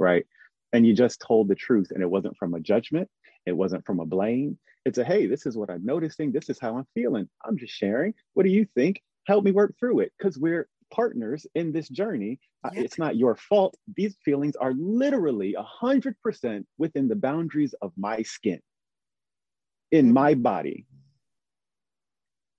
Right. 0.00 0.26
And 0.72 0.86
you 0.86 0.94
just 0.94 1.20
told 1.20 1.48
the 1.48 1.54
truth 1.54 1.92
and 1.92 2.02
it 2.02 2.10
wasn't 2.10 2.36
from 2.36 2.54
a 2.54 2.60
judgment. 2.60 3.08
It 3.46 3.52
wasn't 3.52 3.84
from 3.84 4.00
a 4.00 4.06
blame. 4.06 4.58
It's 4.84 4.98
a, 4.98 5.04
hey, 5.04 5.26
this 5.26 5.44
is 5.46 5.56
what 5.56 5.70
I'm 5.70 5.84
noticing. 5.84 6.32
This 6.32 6.48
is 6.48 6.58
how 6.58 6.78
I'm 6.78 6.86
feeling. 6.94 7.28
I'm 7.44 7.58
just 7.58 7.74
sharing. 7.74 8.14
What 8.34 8.44
do 8.44 8.50
you 8.50 8.66
think? 8.74 9.02
Help 9.26 9.44
me 9.44 9.52
work 9.52 9.74
through 9.78 10.00
it 10.00 10.12
because 10.16 10.38
we're 10.38 10.68
partners 10.90 11.46
in 11.54 11.70
this 11.70 11.88
journey. 11.88 12.38
Uh. 12.64 12.70
It's 12.72 12.98
not 12.98 13.16
your 13.16 13.36
fault. 13.36 13.76
These 13.94 14.16
feelings 14.24 14.56
are 14.56 14.72
literally 14.72 15.54
100% 15.82 16.64
within 16.78 17.08
the 17.08 17.16
boundaries 17.16 17.74
of 17.82 17.92
my 17.96 18.22
skin, 18.22 18.60
in 19.92 20.12
my 20.12 20.34
body. 20.34 20.86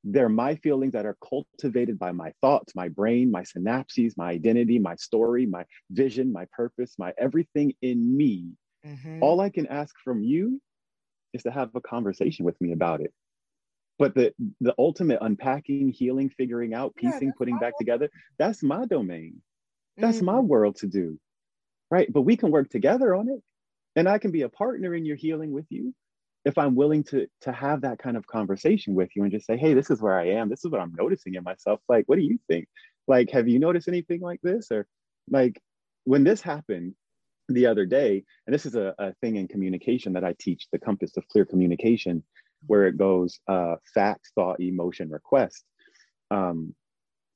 They're 0.04 0.30
my 0.30 0.56
feelings 0.56 0.94
that 0.94 1.06
are 1.06 1.18
cultivated 1.28 2.00
by 2.00 2.12
my 2.12 2.34
thoughts, 2.42 2.74
my 2.76 2.90
brain, 2.90 3.30
my 3.30 3.44
synapses, 3.44 4.18
my 4.18 4.30
identity, 4.30 4.80
my 4.80 4.96
story, 4.96 5.46
my 5.46 5.66
vision, 5.92 6.34
my 6.34 6.46
purpose, 6.52 6.96
my 6.98 7.14
everything 7.20 7.74
in 7.82 8.18
me. 8.18 8.50
Mm-hmm. 8.86 9.22
All 9.22 9.40
I 9.42 9.50
can 9.50 9.68
ask 9.68 9.94
from 10.04 10.24
you 10.24 10.60
is 11.34 11.44
to 11.44 11.52
have 11.52 11.70
a 11.76 11.82
conversation 11.82 12.46
with 12.46 12.60
me 12.60 12.72
about 12.72 13.02
it. 13.02 13.14
But 14.00 14.16
the 14.16 14.34
the 14.60 14.74
ultimate 14.80 15.20
unpacking 15.22 15.90
healing 15.90 16.30
figuring 16.30 16.74
out 16.74 16.96
piecing 16.96 17.28
yeah, 17.28 17.34
putting 17.38 17.60
back 17.60 17.78
together 17.78 18.10
that's 18.40 18.64
my 18.64 18.86
domain. 18.86 19.42
That's 19.98 20.18
mm-hmm. 20.18 20.26
my 20.26 20.40
world 20.40 20.78
to 20.78 20.88
do. 20.88 21.20
Right? 21.92 22.12
But 22.12 22.22
we 22.22 22.38
can 22.38 22.50
work 22.50 22.70
together 22.70 23.14
on 23.14 23.30
it. 23.30 23.44
And 23.96 24.08
i 24.10 24.18
can 24.18 24.32
be 24.32 24.42
a 24.42 24.50
partner 24.50 24.96
in 24.96 25.06
your 25.06 25.18
healing 25.18 25.52
with 25.52 25.66
you 25.70 25.94
if 26.46 26.58
i'm 26.58 26.76
willing 26.76 27.04
to 27.04 27.28
to 27.42 27.52
have 27.52 27.82
that 27.82 28.00
kind 28.00 28.18
of 28.18 28.26
conversation 28.28 28.94
with 28.96 29.10
you 29.16 29.24
and 29.24 29.32
just 29.32 29.46
say 29.46 29.58
hey 29.58 29.74
this 29.74 29.90
is 29.90 30.02
where 30.02 30.18
i 30.18 30.28
am 30.28 30.50
this 30.50 30.64
is 30.64 30.72
what 30.72 30.82
i'm 30.82 30.94
noticing 30.98 31.36
in 31.36 31.44
myself 31.44 31.80
like 31.90 32.04
what 32.08 32.18
do 32.18 32.24
you 32.24 32.40
think 32.48 32.68
like 33.08 33.30
have 33.32 33.48
you 33.48 33.60
noticed 33.60 33.88
anything 33.88 34.22
like 34.22 34.40
this 34.42 34.68
or 34.72 34.88
like 35.30 35.62
when 36.04 36.24
this 36.24 36.42
happened 36.42 36.94
the 37.50 37.66
other 37.66 37.86
day 37.86 38.24
and 38.48 38.54
this 38.54 38.66
is 38.66 38.76
a, 38.76 38.94
a 38.98 39.14
thing 39.22 39.36
in 39.36 39.48
communication 39.48 40.14
that 40.14 40.24
i 40.24 40.34
teach 40.40 40.68
the 40.72 40.80
compass 40.80 41.16
of 41.18 41.28
clear 41.28 41.46
communication 41.46 42.24
where 42.68 42.88
it 42.88 42.98
goes 42.98 43.40
uh, 43.48 43.76
fact, 43.94 44.30
thought, 44.36 44.60
emotion, 44.60 45.10
request. 45.10 45.64
Um, 46.30 46.76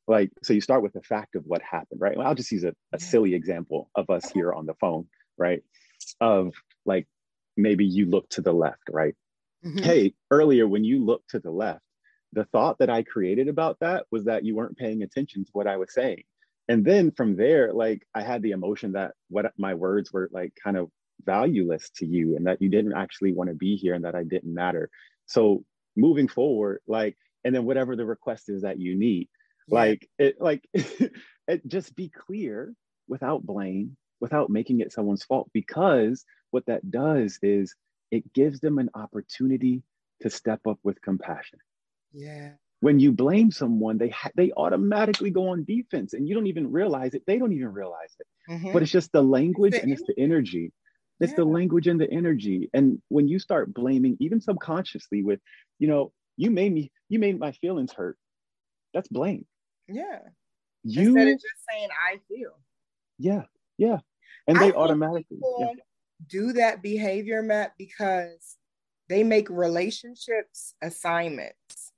like, 0.08 0.32
so 0.44 0.54
you 0.54 0.62
start 0.62 0.84
with 0.84 0.94
the 0.94 1.02
fact 1.02 1.36
of 1.36 1.44
what 1.46 1.62
happened, 1.62 2.00
right? 2.00 2.16
Well, 2.16 2.28
I'll 2.28 2.36
just 2.36 2.52
use 2.52 2.64
a, 2.64 2.74
a 2.94 3.00
silly 3.00 3.34
example 3.34 3.90
of 3.96 4.10
us 4.10 4.30
here 4.30 4.54
on 4.54 4.66
the 4.66 4.76
phone, 4.76 5.08
right? 5.38 5.64
Of 6.22 6.54
like, 6.86 7.08
maybe 7.58 7.86
you 7.86 8.08
look 8.08 8.30
to 8.30 8.42
the 8.42 8.54
left, 8.54 8.90
right? 8.90 9.16
Mm-hmm. 9.66 9.80
Hey, 9.80 10.14
earlier 10.32 10.68
when 10.68 10.84
you 10.84 11.04
looked 11.04 11.32
to 11.32 11.40
the 11.40 11.52
left, 11.52 11.82
the 12.34 12.46
thought 12.46 12.78
that 12.80 12.90
I 12.90 13.04
created 13.04 13.48
about 13.48 13.78
that 13.80 14.06
was 14.12 14.26
that 14.26 14.46
you 14.46 14.56
weren't 14.56 14.78
paying 14.78 15.04
attention 15.04 15.46
to 15.46 15.52
what 15.54 15.68
I 15.68 15.78
was 15.78 15.94
saying. 15.94 16.24
And 16.68 16.84
then 16.84 17.12
from 17.12 17.36
there, 17.36 17.74
like 17.74 18.06
I 18.14 18.22
had 18.22 18.42
the 18.42 18.52
emotion 18.52 18.94
that 18.94 19.14
what 19.30 19.52
my 19.58 19.74
words 19.74 20.12
were 20.12 20.30
like 20.32 20.54
kind 20.62 20.78
of 20.78 20.90
valueless 21.24 21.90
to 21.98 22.06
you 22.06 22.36
and 22.36 22.46
that 22.48 22.62
you 22.62 22.70
didn't 22.70 22.94
actually 22.94 23.34
want 23.34 23.50
to 23.50 23.56
be 23.56 23.76
here 23.76 23.94
and 23.94 24.04
that 24.06 24.16
I 24.16 24.24
didn't 24.24 24.54
matter. 24.54 24.90
So 25.26 25.64
moving 25.96 26.28
forward, 26.28 26.82
like, 26.88 27.18
and 27.44 27.54
then 27.54 27.66
whatever 27.66 27.96
the 27.96 28.06
request 28.06 28.50
is 28.50 28.64
that 28.64 28.80
you 28.80 28.98
need, 28.98 29.30
yeah. 29.68 29.76
like 29.76 30.10
it, 30.18 30.42
like 30.42 30.68
it, 30.74 31.68
just 31.68 31.96
be 31.96 32.10
clear 32.10 32.74
without 33.08 33.46
blame, 33.46 33.96
without 34.20 34.50
making 34.50 34.80
it 34.80 34.92
someone's 34.92 35.24
fault, 35.24 35.50
because 35.54 36.26
what 36.56 36.66
that 36.66 36.90
does 36.90 37.38
is 37.42 37.76
it 38.12 38.34
gives 38.34 38.60
them 38.60 38.80
an 38.80 38.90
opportunity 38.96 39.84
to 40.22 40.30
step 40.30 40.62
up 40.68 40.80
with 40.84 41.02
compassion. 41.02 41.60
Yeah. 42.14 42.52
When 42.80 43.00
you 43.00 43.12
blame 43.12 43.52
someone, 43.52 43.98
they 43.98 44.10
ha- 44.10 44.32
they 44.36 44.52
automatically 44.56 45.32
go 45.32 45.50
on 45.50 45.64
defense, 45.64 46.14
and 46.14 46.28
you 46.28 46.36
don't 46.36 46.48
even 46.48 46.72
realize 46.72 47.14
it. 47.14 47.24
They 47.28 47.38
don't 47.38 47.54
even 47.54 47.74
realize 47.74 48.16
it. 48.20 48.28
Mm-hmm. 48.52 48.74
But 48.74 48.84
it's 48.84 48.92
just 48.92 49.12
the 49.12 49.24
language 49.24 49.76
and 49.76 49.92
it's 49.92 50.04
the 50.08 50.18
energy 50.18 50.72
it's 51.20 51.32
yeah. 51.32 51.38
the 51.38 51.46
language 51.46 51.88
and 51.88 52.00
the 52.00 52.12
energy. 52.12 52.70
And 52.74 53.02
when 53.08 53.28
you 53.28 53.40
start 53.40 53.74
blaming, 53.74 54.18
even 54.20 54.42
subconsciously, 54.42 55.24
with, 55.24 55.40
you 55.80 55.88
know, 55.88 56.12
you 56.36 56.52
made 56.52 56.74
me, 56.74 56.92
you 57.10 57.20
made 57.20 57.40
my 57.40 57.54
feelings 57.54 57.94
hurt. 57.94 58.18
That's 58.94 59.08
blame. 59.08 59.46
Yeah. 59.88 60.20
You 60.84 61.10
instead 61.10 61.28
of 61.30 61.34
just 61.36 61.64
saying 61.72 61.90
I 61.92 62.20
feel. 62.28 62.60
Yeah, 63.18 63.44
yeah. 63.78 64.00
And 64.48 64.60
they 64.60 64.74
automatically 64.74 65.40
yeah. 65.60 65.68
Do 66.28 66.54
that 66.54 66.82
behavior, 66.82 67.42
map 67.42 67.74
because 67.78 68.58
they 69.10 69.24
make 69.24 69.50
relationships 69.50 70.76
assignments. 70.82 71.92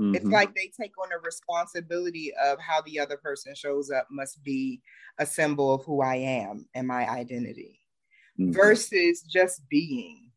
Mm-hmm. 0.00 0.14
It's 0.14 0.26
like 0.26 0.54
they 0.54 0.70
take 0.80 0.92
on 0.98 1.12
a 1.12 1.18
responsibility 1.22 2.32
of 2.42 2.58
how 2.58 2.80
the 2.82 2.98
other 2.98 3.16
person 3.18 3.54
shows 3.54 3.90
up 3.90 4.06
must 4.10 4.42
be 4.42 4.80
a 5.18 5.26
symbol 5.26 5.74
of 5.74 5.84
who 5.84 6.00
I 6.00 6.16
am 6.16 6.66
and 6.74 6.86
my 6.86 7.08
identity. 7.08 7.80
mm-hmm. 8.40 8.52
versus 8.52 9.22
just 9.22 9.68
being 9.68 10.30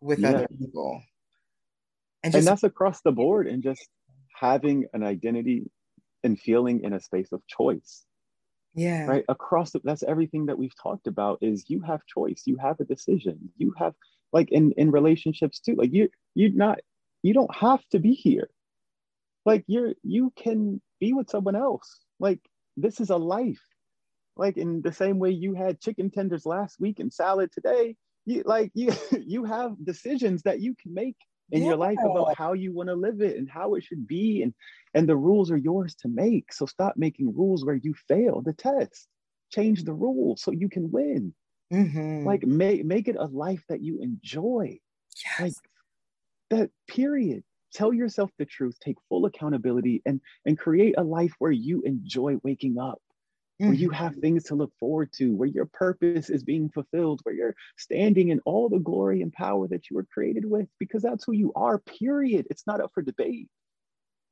with 0.00 0.20
yeah. 0.20 0.30
other 0.30 0.48
people. 0.58 1.02
And, 2.22 2.32
just, 2.32 2.40
and 2.40 2.46
that's 2.46 2.64
across 2.64 3.00
the 3.02 3.12
board 3.12 3.46
and 3.46 3.62
just 3.62 3.88
having 4.34 4.86
an 4.92 5.02
identity 5.02 5.70
and 6.22 6.38
feeling 6.38 6.84
in 6.84 6.92
a 6.92 7.00
space 7.00 7.32
of 7.32 7.46
choice. 7.46 8.04
Yeah. 8.74 9.06
Right. 9.06 9.24
Across 9.28 9.72
the, 9.72 9.80
that's 9.82 10.02
everything 10.02 10.46
that 10.46 10.58
we've 10.58 10.76
talked 10.80 11.06
about 11.06 11.38
is 11.42 11.68
you 11.68 11.80
have 11.82 12.06
choice. 12.06 12.42
You 12.46 12.56
have 12.58 12.78
a 12.80 12.84
decision. 12.84 13.50
You 13.56 13.74
have 13.78 13.94
like 14.32 14.50
in 14.52 14.72
in 14.72 14.90
relationships 14.90 15.58
too. 15.60 15.74
Like 15.74 15.92
you 15.92 16.08
you're 16.34 16.52
not 16.52 16.78
you 17.22 17.34
don't 17.34 17.54
have 17.54 17.80
to 17.90 17.98
be 17.98 18.12
here. 18.12 18.50
Like 19.44 19.64
you're 19.66 19.94
you 20.02 20.32
can 20.36 20.80
be 21.00 21.12
with 21.12 21.30
someone 21.30 21.56
else. 21.56 22.00
Like 22.20 22.40
this 22.76 23.00
is 23.00 23.10
a 23.10 23.16
life. 23.16 23.62
Like 24.36 24.56
in 24.56 24.82
the 24.82 24.92
same 24.92 25.18
way 25.18 25.30
you 25.30 25.54
had 25.54 25.80
chicken 25.80 26.10
tenders 26.10 26.46
last 26.46 26.78
week 26.78 27.00
and 27.00 27.12
salad 27.12 27.50
today, 27.52 27.96
you 28.24 28.42
like 28.46 28.70
you 28.74 28.92
you 29.20 29.44
have 29.44 29.84
decisions 29.84 30.42
that 30.42 30.60
you 30.60 30.76
can 30.80 30.94
make 30.94 31.16
in 31.52 31.62
yeah. 31.62 31.68
your 31.68 31.76
life 31.76 31.98
about 32.04 32.36
how 32.36 32.52
you 32.52 32.72
want 32.72 32.88
to 32.88 32.94
live 32.94 33.20
it 33.20 33.36
and 33.36 33.48
how 33.48 33.74
it 33.74 33.82
should 33.82 34.06
be 34.06 34.42
and 34.42 34.54
and 34.94 35.08
the 35.08 35.16
rules 35.16 35.50
are 35.50 35.56
yours 35.56 35.94
to 35.94 36.08
make 36.08 36.52
so 36.52 36.66
stop 36.66 36.94
making 36.96 37.34
rules 37.34 37.64
where 37.64 37.76
you 37.76 37.94
fail 38.08 38.40
the 38.42 38.52
test 38.52 39.08
change 39.50 39.84
the 39.84 39.92
rules 39.92 40.42
so 40.42 40.52
you 40.52 40.68
can 40.68 40.90
win 40.90 41.34
mm-hmm. 41.72 42.26
like 42.26 42.44
make 42.44 42.84
make 42.84 43.08
it 43.08 43.16
a 43.18 43.26
life 43.26 43.62
that 43.68 43.82
you 43.82 43.98
enjoy 44.00 44.78
yes. 45.24 45.40
like 45.40 45.54
that 46.50 46.70
period 46.88 47.42
tell 47.72 47.92
yourself 47.92 48.30
the 48.38 48.44
truth 48.44 48.76
take 48.80 48.96
full 49.08 49.26
accountability 49.26 50.02
and 50.06 50.20
and 50.46 50.58
create 50.58 50.94
a 50.98 51.02
life 51.02 51.32
where 51.38 51.52
you 51.52 51.82
enjoy 51.82 52.36
waking 52.42 52.78
up 52.78 53.00
where 53.60 53.74
you 53.74 53.90
have 53.90 54.12
mm-hmm. 54.12 54.20
things 54.20 54.44
to 54.44 54.54
look 54.54 54.72
forward 54.80 55.12
to, 55.12 55.34
where 55.34 55.48
your 55.48 55.66
purpose 55.66 56.30
is 56.30 56.42
being 56.42 56.70
fulfilled, 56.70 57.20
where 57.22 57.34
you're 57.34 57.54
standing 57.76 58.30
in 58.30 58.40
all 58.46 58.68
the 58.68 58.78
glory 58.78 59.20
and 59.20 59.32
power 59.32 59.68
that 59.68 59.90
you 59.90 59.96
were 59.96 60.06
created 60.12 60.44
with, 60.44 60.66
because 60.78 61.02
that's 61.02 61.24
who 61.24 61.32
you 61.32 61.52
are, 61.54 61.78
period. 61.78 62.46
It's 62.48 62.66
not 62.66 62.80
up 62.80 62.90
for 62.94 63.02
debate. 63.02 63.48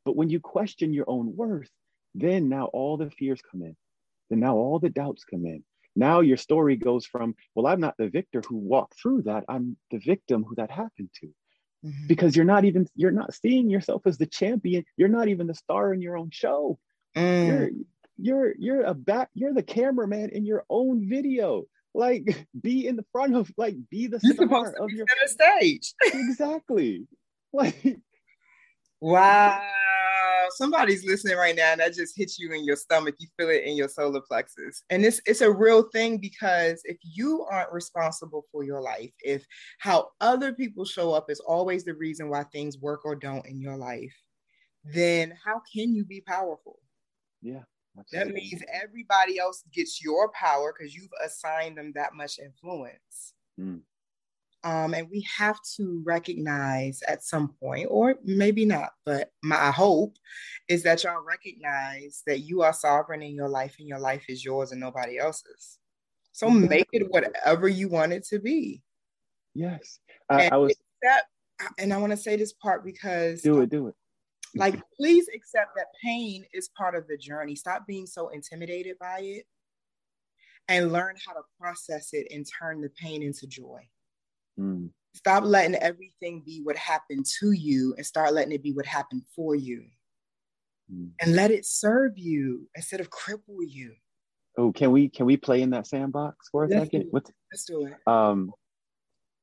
But 0.04 0.16
when 0.16 0.30
you 0.30 0.40
question 0.40 0.94
your 0.94 1.04
own 1.08 1.36
worth, 1.36 1.70
then 2.14 2.48
now 2.48 2.66
all 2.66 2.96
the 2.96 3.10
fears 3.10 3.40
come 3.50 3.62
in. 3.62 3.76
Then 4.30 4.40
now 4.40 4.56
all 4.56 4.78
the 4.78 4.88
doubts 4.88 5.24
come 5.24 5.44
in. 5.44 5.62
Now 5.94 6.20
your 6.20 6.36
story 6.36 6.76
goes 6.76 7.04
from, 7.04 7.34
well, 7.54 7.66
I'm 7.66 7.80
not 7.80 7.96
the 7.98 8.08
victor 8.08 8.42
who 8.46 8.56
walked 8.56 8.98
through 8.98 9.22
that. 9.22 9.44
I'm 9.48 9.76
the 9.90 9.98
victim 9.98 10.44
who 10.44 10.54
that 10.54 10.70
happened 10.70 11.10
to. 11.20 11.26
Mm-hmm. 11.84 12.06
Because 12.06 12.34
you're 12.34 12.44
not 12.44 12.64
even, 12.64 12.86
you're 12.94 13.10
not 13.10 13.34
seeing 13.34 13.68
yourself 13.68 14.02
as 14.06 14.16
the 14.16 14.26
champion. 14.26 14.84
You're 14.96 15.08
not 15.08 15.28
even 15.28 15.46
the 15.46 15.54
star 15.54 15.92
in 15.92 16.00
your 16.00 16.16
own 16.16 16.30
show. 16.32 16.78
Mm. 17.16 17.84
You're, 18.18 18.54
you're 18.58 18.82
a 18.82 18.94
back 18.94 19.30
you're 19.34 19.54
the 19.54 19.62
cameraman 19.62 20.30
in 20.30 20.44
your 20.44 20.64
own 20.68 21.08
video. 21.08 21.64
Like 21.94 22.46
be 22.60 22.86
in 22.86 22.96
the 22.96 23.04
front 23.12 23.36
of 23.36 23.50
like 23.56 23.76
be 23.90 24.06
the 24.06 24.20
you're 24.22 24.34
star 24.34 24.74
of 24.78 24.90
your 24.90 25.06
stage. 25.26 25.94
Exactly. 26.04 27.06
Like 27.52 27.98
wow. 29.00 29.62
Somebody's 30.50 31.04
listening 31.04 31.36
right 31.36 31.54
now 31.54 31.72
and 31.72 31.80
that 31.80 31.94
just 31.94 32.16
hits 32.16 32.38
you 32.38 32.52
in 32.52 32.64
your 32.64 32.76
stomach. 32.76 33.14
You 33.18 33.28
feel 33.38 33.50
it 33.50 33.64
in 33.64 33.76
your 33.76 33.88
solar 33.88 34.20
plexus. 34.20 34.82
And 34.90 35.04
it's 35.04 35.20
it's 35.26 35.40
a 35.40 35.50
real 35.50 35.84
thing 35.92 36.18
because 36.18 36.80
if 36.84 36.96
you 37.02 37.46
aren't 37.50 37.72
responsible 37.72 38.44
for 38.50 38.64
your 38.64 38.80
life 38.80 39.12
if 39.20 39.46
how 39.78 40.10
other 40.20 40.52
people 40.52 40.84
show 40.84 41.12
up 41.12 41.30
is 41.30 41.40
always 41.40 41.84
the 41.84 41.94
reason 41.94 42.28
why 42.28 42.44
things 42.44 42.78
work 42.78 43.04
or 43.04 43.14
don't 43.14 43.46
in 43.46 43.60
your 43.60 43.76
life 43.76 44.14
then 44.84 45.36
how 45.44 45.60
can 45.72 45.94
you 45.94 46.04
be 46.04 46.20
powerful? 46.20 46.78
Yeah. 47.42 47.62
That 48.12 48.28
means 48.28 48.62
everybody 48.72 49.38
else 49.38 49.64
gets 49.72 50.02
your 50.02 50.30
power 50.32 50.74
because 50.76 50.94
you've 50.94 51.10
assigned 51.24 51.78
them 51.78 51.92
that 51.94 52.14
much 52.14 52.38
influence. 52.38 53.34
Mm. 53.58 53.80
Um, 54.64 54.92
and 54.92 55.08
we 55.08 55.24
have 55.36 55.60
to 55.76 56.02
recognize 56.04 57.00
at 57.06 57.22
some 57.22 57.54
point, 57.60 57.86
or 57.90 58.16
maybe 58.24 58.64
not, 58.64 58.90
but 59.06 59.30
my 59.42 59.70
hope 59.70 60.16
is 60.68 60.82
that 60.82 61.04
y'all 61.04 61.22
recognize 61.24 62.22
that 62.26 62.40
you 62.40 62.62
are 62.62 62.72
sovereign 62.72 63.22
in 63.22 63.34
your 63.34 63.48
life 63.48 63.76
and 63.78 63.86
your 63.86 64.00
life 64.00 64.24
is 64.28 64.44
yours 64.44 64.72
and 64.72 64.80
nobody 64.80 65.18
else's. 65.18 65.78
So 66.32 66.50
make 66.50 66.88
it 66.92 67.08
whatever 67.10 67.68
you 67.68 67.88
want 67.88 68.12
it 68.12 68.24
to 68.28 68.40
be. 68.40 68.82
Yes. 69.54 70.00
I, 70.28 70.48
I 70.48 70.56
was 70.56 70.74
that, 71.02 71.22
and 71.78 71.92
I 71.92 71.98
want 71.98 72.10
to 72.10 72.16
say 72.16 72.36
this 72.36 72.52
part 72.52 72.84
because 72.84 73.42
do 73.42 73.60
it, 73.60 73.70
do 73.70 73.88
it 73.88 73.94
like, 74.54 74.80
please 74.96 75.26
accept 75.34 75.76
that 75.76 75.86
pain 76.02 76.44
is 76.52 76.70
part 76.76 76.94
of 76.94 77.06
the 77.08 77.16
journey. 77.16 77.54
Stop 77.54 77.86
being 77.86 78.06
so 78.06 78.28
intimidated 78.28 78.96
by 78.98 79.20
it 79.20 79.44
and 80.68 80.92
learn 80.92 81.16
how 81.26 81.32
to 81.32 81.40
process 81.60 82.10
it 82.12 82.28
and 82.30 82.46
turn 82.60 82.80
the 82.80 82.90
pain 82.90 83.22
into 83.22 83.46
joy. 83.46 83.80
Mm. 84.58 84.90
Stop 85.14 85.44
letting 85.44 85.74
everything 85.76 86.42
be 86.44 86.60
what 86.62 86.76
happened 86.76 87.26
to 87.40 87.52
you 87.52 87.94
and 87.96 88.04
start 88.04 88.34
letting 88.34 88.52
it 88.52 88.62
be 88.62 88.72
what 88.72 88.86
happened 88.86 89.22
for 89.34 89.54
you. 89.54 89.84
Mm. 90.92 91.10
And 91.20 91.34
let 91.34 91.50
it 91.50 91.64
serve 91.64 92.18
you 92.18 92.68
instead 92.74 93.00
of 93.00 93.10
cripple 93.10 93.58
you. 93.66 93.94
Oh, 94.56 94.72
can 94.72 94.90
we 94.90 95.08
can 95.08 95.26
we 95.26 95.36
play 95.36 95.62
in 95.62 95.70
that 95.70 95.86
sandbox 95.86 96.48
for 96.50 96.64
a 96.64 96.68
Let's 96.68 96.82
second? 96.84 97.10
Do 97.12 97.22
Let's 97.52 97.64
do 97.64 97.86
it. 97.86 97.94
Um 98.06 98.52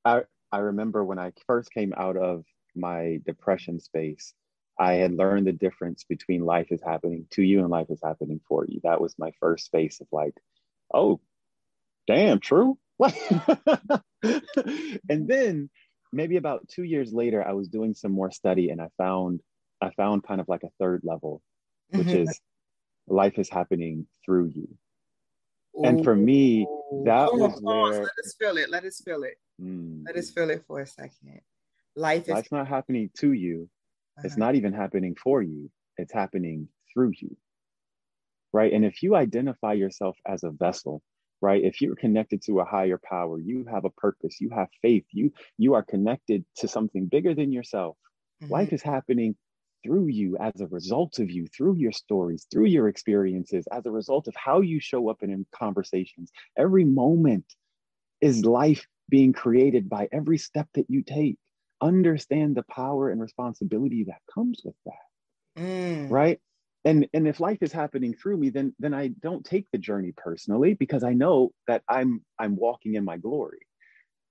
I 0.04 0.24
I 0.52 0.60
remember 0.60 1.04
when 1.04 1.20
I 1.20 1.32
first 1.48 1.72
came 1.72 1.94
out 1.98 2.18
of 2.18 2.44
my 2.76 3.20
depression 3.26 3.80
space, 3.80 4.34
I 4.78 4.94
had 4.94 5.14
learned 5.14 5.48
the 5.48 5.54
difference 5.54 6.04
between 6.04 6.46
life 6.46 6.72
is 6.72 6.82
happening 6.82 7.28
to 7.32 7.42
you 7.42 7.60
and 7.60 7.70
life 7.70 7.90
is 7.90 8.02
happening 8.04 8.42
for 8.48 8.66
you. 8.68 8.82
That 8.84 9.00
was 9.00 9.16
my 9.18 9.32
first 9.40 9.66
space 9.66 10.02
of 10.02 10.08
like, 10.12 10.36
oh, 10.94 11.22
damn, 12.08 12.40
true. 12.40 12.78
and 13.02 14.02
then 15.28 15.70
maybe 16.12 16.38
about 16.38 16.68
two 16.68 16.84
years 16.84 17.14
later, 17.14 17.46
I 17.46 17.54
was 17.54 17.68
doing 17.68 17.94
some 17.94 18.12
more 18.12 18.32
study 18.32 18.70
and 18.70 18.82
I 18.82 18.90
found 18.98 19.42
I 19.82 19.90
found 19.92 20.24
kind 20.24 20.40
of 20.40 20.48
like 20.48 20.64
a 20.64 20.72
third 20.80 21.02
level, 21.04 21.42
which 21.90 22.08
mm-hmm. 22.08 22.30
is 22.30 22.40
life 23.08 23.38
is 23.38 23.50
happening 23.50 24.08
through 24.26 24.48
you. 24.48 24.68
Ooh. 25.78 25.84
And 25.84 26.04
for 26.04 26.16
me, 26.16 26.66
that 27.04 27.30
oh, 27.32 27.38
was 27.38 27.60
where 27.62 28.02
let 28.02 28.04
us 28.04 28.36
feel 28.40 28.58
it. 28.58 28.70
Let 28.70 28.86
us 28.86 29.02
feel 29.04 29.24
it. 29.24 29.38
Mm. 29.62 30.04
Let 30.06 30.16
us 30.16 30.32
feel 30.32 30.50
it 30.50 30.64
for 30.68 30.82
a 30.82 30.88
second. 30.88 31.42
Life 31.96 32.24
is 32.24 32.30
life's 32.30 32.52
not 32.52 32.68
happening 32.68 33.10
to 33.18 33.34
you. 33.34 33.70
It's 34.24 34.38
not 34.38 34.56
even 34.56 34.74
happening 34.74 35.16
for 35.22 35.42
you, 35.42 35.70
it's 35.98 36.14
happening 36.14 36.70
through 36.94 37.14
you. 37.20 37.36
Right. 38.54 38.72
And 38.72 38.86
if 38.86 39.04
you 39.04 39.16
identify 39.16 39.74
yourself 39.74 40.18
as 40.26 40.44
a 40.44 40.50
vessel, 40.50 41.02
right 41.42 41.64
if 41.64 41.82
you're 41.82 41.96
connected 41.96 42.42
to 42.42 42.60
a 42.60 42.66
higher 42.66 43.00
power 43.04 43.40
you 43.40 43.66
have 43.70 43.86
a 43.86 43.90
purpose 43.90 44.40
you 44.40 44.50
have 44.50 44.68
faith 44.82 45.06
you 45.12 45.32
you 45.58 45.74
are 45.74 45.84
connected 45.84 46.46
to 46.56 46.68
something 46.68 47.06
bigger 47.06 47.34
than 47.34 47.52
yourself 47.52 47.98
mm-hmm. 48.42 48.52
life 48.52 48.74
is 48.74 48.82
happening 48.82 49.36
through 49.84 50.08
you 50.08 50.38
as 50.40 50.60
a 50.62 50.68
result 50.68 51.20
of 51.20 51.30
you 51.30 51.46
through 51.48 51.76
your 51.76 51.92
stories 51.92 52.48
through 52.52 52.66
your 52.66 52.88
experiences 52.88 53.68
as 53.72 53.86
a 53.86 53.92
result 53.92 54.28
of 54.28 54.36
how 54.36 54.62
you 54.62 54.80
show 54.80 55.10
up 55.10 55.22
in, 55.22 55.30
in 55.30 55.46
conversations 55.54 56.32
every 56.58 56.86
moment 56.86 57.46
is 58.22 58.46
life 58.46 58.88
being 59.10 59.34
created 59.34 59.88
by 59.88 60.08
every 60.12 60.38
step 60.38 60.68
that 60.74 60.90
you 60.90 61.04
take 61.04 61.38
understand 61.82 62.56
the 62.56 62.64
power 62.64 63.10
and 63.10 63.22
responsibility 63.22 64.06
that 64.06 64.22
comes 64.34 64.62
with 64.64 64.76
that 64.86 65.62
mm. 65.62 66.10
right? 66.10 66.40
And 66.84 67.08
and 67.14 67.28
if 67.28 67.40
life 67.40 67.60
is 67.62 67.72
happening 67.72 68.14
through 68.14 68.38
me 68.38 68.50
then 68.50 68.76
then 68.78 68.94
i 68.94 69.08
don't 69.08 69.44
take 69.44 69.66
the 69.72 69.80
journey 69.80 70.14
personally 70.16 70.76
because 70.76 71.04
i 71.04 71.14
know 71.14 71.52
that 71.68 71.82
i'm 71.90 72.22
i'm 72.38 72.56
walking 72.56 72.94
in 72.96 73.04
my 73.04 73.18
glory 73.18 73.60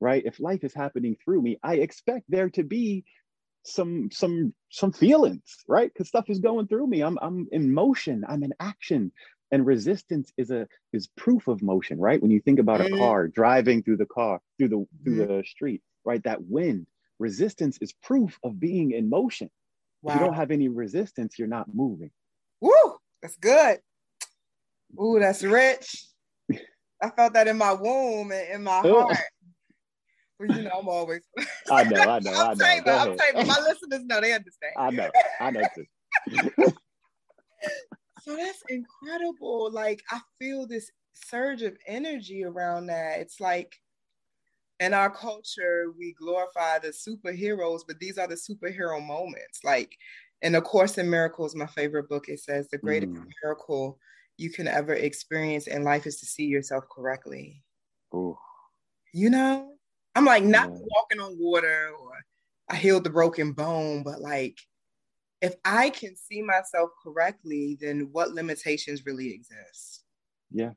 right? 0.01 0.25
If 0.27 0.39
life 0.39 0.65
is 0.65 0.75
happening 0.75 1.17
through 1.25 1.43
me 1.43 1.59
i 1.63 1.77
expect 1.77 2.27
there 2.29 2.51
to 2.51 2.63
be 2.63 3.05
some 3.65 4.11
some 4.13 4.55
some 4.71 4.93
feelings 4.93 5.65
right? 5.67 5.91
Because 5.93 6.09
stuff 6.09 6.27
is 6.29 6.39
going 6.39 6.69
through 6.69 6.87
me. 6.87 7.01
I'm 7.01 7.19
i'm 7.21 7.49
in 7.51 7.73
motion. 7.73 8.25
I'm 8.29 8.43
in 8.43 8.55
action. 8.61 9.13
And 9.51 9.67
resistance 9.67 10.33
is 10.37 10.51
a 10.51 10.67
is 10.93 11.09
proof 11.17 11.49
of 11.49 11.63
motion 11.63 11.99
right? 11.99 12.21
When 12.21 12.31
you 12.31 12.41
think 12.41 12.59
about 12.59 12.81
a 12.81 12.85
mm. 12.85 12.99
car 12.99 13.29
driving 13.29 13.83
through 13.83 13.97
the 13.97 14.07
car 14.07 14.41
through 14.59 14.69
the 14.69 14.87
through 15.03 15.17
mm. 15.17 15.29
the 15.29 15.45
street 15.45 15.83
right? 16.05 16.23
That 16.25 16.43
wind 16.43 16.87
resistance 17.19 17.79
is 17.81 17.93
proof 17.93 18.39
of 18.45 18.59
being 18.61 18.93
in 18.93 19.09
motion. 19.09 19.51
Wow. 20.03 20.13
If 20.15 20.21
you 20.21 20.27
don't 20.27 20.35
have 20.35 20.51
any 20.51 20.69
resistance, 20.69 21.39
you're 21.39 21.49
not 21.49 21.75
moving. 21.75 22.11
Woo, 22.61 22.99
that's 23.23 23.37
good. 23.37 23.79
Ooh, 25.01 25.19
that's 25.19 25.43
rich. 25.43 26.07
I 27.03 27.11
felt 27.11 27.35
that 27.35 27.49
in 27.49 27.59
my 27.59 27.73
womb 27.73 28.33
and 28.33 28.49
in 28.55 28.63
my 28.63 28.81
oh. 28.85 29.03
heart. 29.03 29.19
well, 30.39 30.59
you 30.59 30.65
know, 30.65 30.71
I'm 30.79 30.89
always. 30.89 31.21
I 31.71 31.85
know, 31.85 32.01
I 32.01 32.19
know, 32.21 32.33
I'm 32.33 32.63
I 32.63 32.81
know. 32.81 32.99
I'm 32.99 33.19
saying, 33.19 33.47
my 33.47 33.59
listeners 33.69 34.05
know 34.05 34.21
they 34.21 34.33
understand. 34.33 34.73
I 34.79 34.91
know, 34.91 35.11
I 35.41 35.51
know 35.51 35.63
too. 35.75 35.85
so 38.23 38.37
that's 38.37 38.63
incredible. 38.69 39.71
Like 39.71 40.03
I 40.11 40.21
feel 40.39 40.67
this 40.67 40.91
surge 41.13 41.63
of 41.63 41.77
energy 41.87 42.45
around 42.45 42.87
that. 42.87 43.21
It's 43.21 43.41
like 43.41 43.75
in 44.85 44.95
our 44.95 45.11
culture, 45.11 45.93
we 45.99 46.13
glorify 46.13 46.79
the 46.79 46.89
superheroes, 46.89 47.81
but 47.87 47.99
these 47.99 48.19
are 48.19 48.29
the 48.29 48.35
superhero 48.35 49.05
moments. 49.05 49.61
Like 49.65 49.97
in 50.43 50.55
A 50.55 50.61
Course 50.61 50.99
in 50.99 51.09
Miracles, 51.09 51.55
my 51.55 51.67
favorite 51.67 52.09
book, 52.09 52.29
it 52.29 52.41
says 52.41 52.69
the 52.69 52.79
greatest 52.79 53.13
mm. 53.13 53.27
miracle 53.43 53.99
you 54.37 54.51
can 54.51 54.69
ever 54.69 54.93
experience 54.93 55.67
in 55.67 55.85
life 55.85 56.07
is 56.07 56.19
to 56.21 56.27
see 56.27 56.45
yourself 56.45 56.85
correctly. 56.95 57.63
Ooh. 58.15 58.37
You 59.13 59.31
know, 59.31 59.73
I'm 60.15 60.27
like 60.27 60.45
not 60.45 60.71
yeah. 60.71 60.79
walking 60.81 61.21
on 61.21 61.39
water 61.39 61.93
or 61.99 62.13
I 62.69 62.77
healed 62.77 63.05
the 63.05 63.11
broken 63.11 63.53
bone, 63.53 64.03
but 64.03 64.21
like 64.21 64.59
if 65.41 65.55
I 65.65 65.91
can 65.91 66.17
see 66.17 66.43
myself 66.43 66.91
correctly, 67.03 67.79
then 67.81 68.09
what 68.13 68.33
limitations 68.33 69.07
really 69.07 69.33
exist? 69.33 70.05
Yeah. 70.51 70.73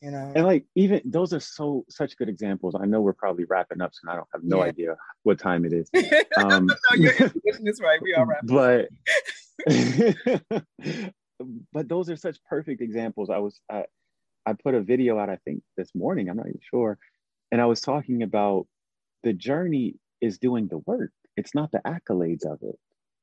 You 0.00 0.12
know, 0.12 0.32
and 0.36 0.46
like 0.46 0.64
even 0.76 1.00
those 1.04 1.32
are 1.32 1.40
so 1.40 1.84
such 1.88 2.16
good 2.16 2.28
examples. 2.28 2.76
I 2.80 2.86
know 2.86 3.00
we're 3.00 3.12
probably 3.12 3.44
wrapping 3.44 3.80
up, 3.80 3.92
so 3.94 4.08
I 4.08 4.14
don't 4.14 4.28
have 4.32 4.44
no 4.44 4.58
yeah. 4.58 4.64
idea 4.64 4.96
what 5.24 5.40
time 5.40 5.64
it 5.64 5.72
is. 5.72 5.90
Um, 6.36 6.66
no, 6.90 6.96
your 6.96 7.12
intuition 7.14 7.66
is 7.66 7.80
right. 7.80 8.00
We 8.00 8.14
are 8.14 8.24
wrapping. 8.24 8.48
But 8.48 8.88
but 11.72 11.88
those 11.88 12.08
are 12.10 12.16
such 12.16 12.38
perfect 12.48 12.80
examples. 12.80 13.28
I 13.28 13.38
was 13.38 13.60
I, 13.68 13.86
I 14.46 14.52
put 14.52 14.76
a 14.76 14.80
video 14.80 15.18
out, 15.18 15.30
I 15.30 15.38
think 15.44 15.62
this 15.76 15.92
morning. 15.96 16.28
I'm 16.28 16.36
not 16.36 16.46
even 16.46 16.60
sure, 16.70 16.96
and 17.50 17.60
I 17.60 17.66
was 17.66 17.80
talking 17.80 18.22
about 18.22 18.68
the 19.24 19.32
journey 19.32 19.96
is 20.20 20.38
doing 20.38 20.68
the 20.68 20.78
work. 20.78 21.10
It's 21.36 21.56
not 21.56 21.72
the 21.72 21.80
accolades 21.84 22.46
of 22.46 22.60
it. 22.62 22.78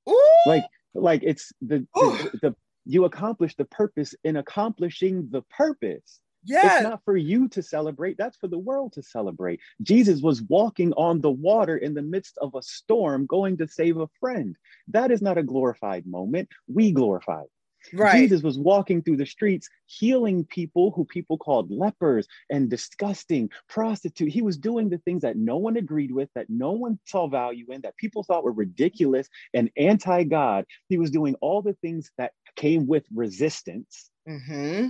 Ooh. 0.10 0.36
Like 0.46 0.66
like 0.94 1.22
it's 1.24 1.54
the, 1.62 1.88
the, 1.94 2.40
the 2.42 2.56
you 2.86 3.06
accomplish 3.06 3.56
the 3.56 3.66
purpose 3.66 4.14
in 4.24 4.36
accomplishing 4.36 5.30
the 5.32 5.42
purpose. 5.44 6.20
Yeah. 6.46 6.76
It's 6.76 6.84
not 6.84 7.04
for 7.04 7.18
you 7.18 7.48
to 7.50 7.62
celebrate, 7.62 8.18
that's 8.18 8.38
for 8.38 8.48
the 8.48 8.58
world 8.58 8.94
to 8.94 9.04
celebrate. 9.04 9.60
Jesus 9.82 10.22
was 10.22 10.42
walking 10.44 10.94
on 10.94 11.22
the 11.22 11.32
water 11.32 11.78
in 11.78 11.94
the 11.94 12.02
midst 12.02 12.38
of 12.40 12.54
a 12.56 12.62
storm, 12.62 13.26
going 13.26 13.58
to 13.58 13.68
save 13.68 13.98
a 13.98 14.10
friend. 14.20 14.56
That 14.88 15.12
is 15.12 15.22
not 15.22 15.38
a 15.38 15.44
glorified 15.44 16.06
moment. 16.06 16.50
We 16.68 16.92
glorified. 16.92 17.48
Right. 17.94 18.14
Jesus 18.16 18.42
was 18.42 18.58
walking 18.58 19.02
through 19.02 19.18
the 19.18 19.26
streets, 19.26 19.70
healing 19.86 20.46
people 20.46 20.92
who 20.92 21.06
people 21.06 21.38
called 21.38 21.70
lepers 21.72 22.28
and 22.50 22.70
disgusting, 22.70 23.50
prostitute. 23.70 24.32
He 24.32 24.42
was 24.42 24.58
doing 24.58 24.90
the 24.90 24.98
things 25.00 25.22
that 25.22 25.38
no 25.38 25.58
one 25.58 25.78
agreed 25.78 26.12
with, 26.12 26.30
that 26.36 26.50
no 26.50 26.72
one 26.72 27.00
saw 27.06 27.28
value 27.28 27.66
in, 27.70 27.82
that 27.82 27.98
people 27.98 28.24
thought 28.24 28.44
were 28.44 28.52
ridiculous 28.52 29.28
and 29.54 29.70
anti 29.78 30.24
God. 30.24 30.66
He 30.90 30.98
was 30.98 31.12
doing 31.12 31.36
all 31.42 31.62
the 31.62 31.78
things 31.82 32.12
that 32.18 32.32
came 32.56 32.88
with 32.88 33.06
resistance. 33.14 34.10
Mm-hmm. 34.28 34.88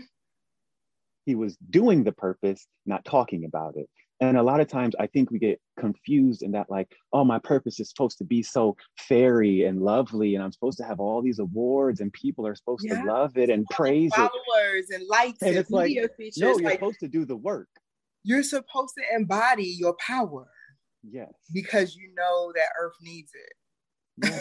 He 1.26 1.36
was 1.36 1.58
doing 1.70 2.04
the 2.04 2.12
purpose, 2.12 2.68
not 2.86 3.04
talking 3.06 3.46
about 3.46 3.76
it. 3.76 3.90
And 4.22 4.38
a 4.38 4.44
lot 4.44 4.62
of 4.62 4.70
times 4.70 4.96
I 4.98 5.08
think 5.08 5.30
we 5.30 5.40
get 5.40 5.60
confused 5.78 6.42
in 6.42 6.52
that, 6.52 6.70
like, 6.70 6.90
oh, 7.12 7.26
my 7.26 7.38
purpose 7.40 7.82
is 7.82 7.90
supposed 7.90 8.18
to 8.20 8.24
be 8.24 8.42
so 8.42 8.78
fairy 8.98 9.66
and 9.66 9.82
lovely, 9.82 10.36
and 10.36 10.44
I'm 10.44 10.54
supposed 10.54 10.78
to 10.78 10.86
have 10.86 11.02
all 11.02 11.22
these 11.22 11.40
awards, 11.40 12.00
and 12.00 12.14
people 12.14 12.48
are 12.48 12.56
supposed 12.56 12.86
yeah. 12.88 13.02
to 13.02 13.12
love 13.12 13.38
it 13.38 13.50
and 13.50 13.66
praise 13.72 14.14
followers 14.14 14.32
it. 14.34 14.42
Followers 14.54 14.86
and 14.92 15.08
likes 15.10 15.42
and, 15.42 15.50
and 15.50 15.60
it's 15.60 15.70
media 15.70 16.04
like, 16.04 16.16
features. 16.16 16.38
No, 16.38 16.48
you're 16.50 16.62
like, 16.62 16.76
supposed 16.76 17.00
to 17.02 17.10
do 17.10 17.26
the 17.26 17.36
work. 17.36 17.68
You're 18.24 18.44
supposed 18.44 18.94
to 18.98 19.04
embody 19.14 19.76
your 19.78 19.96
power. 19.96 20.48
Yes. 21.04 21.34
Because 21.54 21.96
you 21.96 22.10
know 22.16 22.54
that 22.56 22.70
Earth 22.82 22.96
needs 23.02 23.32
it. 23.34 24.32
Yeah. 24.32 24.40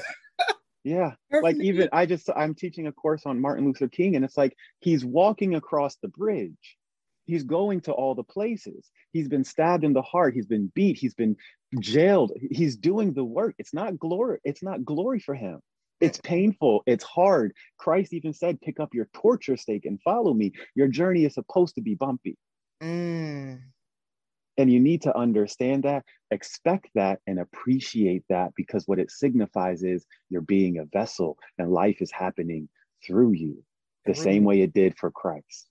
Yeah. 0.84 1.12
like 1.32 1.56
even 1.60 1.88
I 1.92 2.06
just 2.06 2.28
I'm 2.36 2.54
teaching 2.54 2.86
a 2.86 2.92
course 2.92 3.22
on 3.24 3.40
Martin 3.40 3.64
Luther 3.64 3.88
King 3.88 4.16
and 4.16 4.24
it's 4.24 4.36
like 4.36 4.54
he's 4.80 5.04
walking 5.04 5.54
across 5.54 5.96
the 5.96 6.08
bridge 6.08 6.76
he's 7.26 7.44
going 7.44 7.80
to 7.82 7.92
all 7.92 8.14
the 8.14 8.22
places. 8.24 8.90
He's 9.12 9.28
been 9.28 9.44
stabbed 9.44 9.84
in 9.84 9.92
the 9.92 10.02
heart. 10.02 10.34
He's 10.34 10.46
been 10.46 10.70
beat. 10.74 10.96
He's 10.96 11.14
been 11.14 11.36
jailed. 11.80 12.32
He's 12.50 12.76
doing 12.76 13.12
the 13.12 13.24
work. 13.24 13.54
It's 13.58 13.74
not 13.74 13.98
glory. 13.98 14.38
It's 14.44 14.62
not 14.62 14.84
glory 14.84 15.20
for 15.20 15.34
him. 15.34 15.60
It's 16.00 16.20
painful. 16.20 16.82
It's 16.86 17.04
hard. 17.04 17.52
Christ 17.78 18.12
even 18.12 18.34
said, 18.34 18.60
pick 18.60 18.80
up 18.80 18.94
your 18.94 19.08
torture 19.14 19.56
stake 19.56 19.86
and 19.86 20.00
follow 20.02 20.34
me. 20.34 20.52
Your 20.74 20.88
journey 20.88 21.24
is 21.24 21.34
supposed 21.34 21.76
to 21.76 21.80
be 21.80 21.94
bumpy. 21.94 22.36
Mm. 22.82 23.60
And 24.56 24.72
you 24.72 24.78
need 24.78 25.02
to 25.02 25.16
understand 25.16 25.82
that, 25.82 26.04
expect 26.30 26.88
that, 26.94 27.20
and 27.26 27.40
appreciate 27.40 28.22
that 28.28 28.52
because 28.56 28.86
what 28.86 28.98
it 28.98 29.10
signifies 29.10 29.82
is 29.82 30.06
you're 30.30 30.42
being 30.42 30.78
a 30.78 30.84
vessel 30.84 31.38
and 31.58 31.72
life 31.72 32.00
is 32.00 32.12
happening 32.12 32.68
through 33.04 33.32
you 33.32 33.62
the 34.06 34.14
same 34.14 34.44
way 34.44 34.60
it 34.60 34.72
did 34.72 34.96
for 34.98 35.10
Christ. 35.10 35.68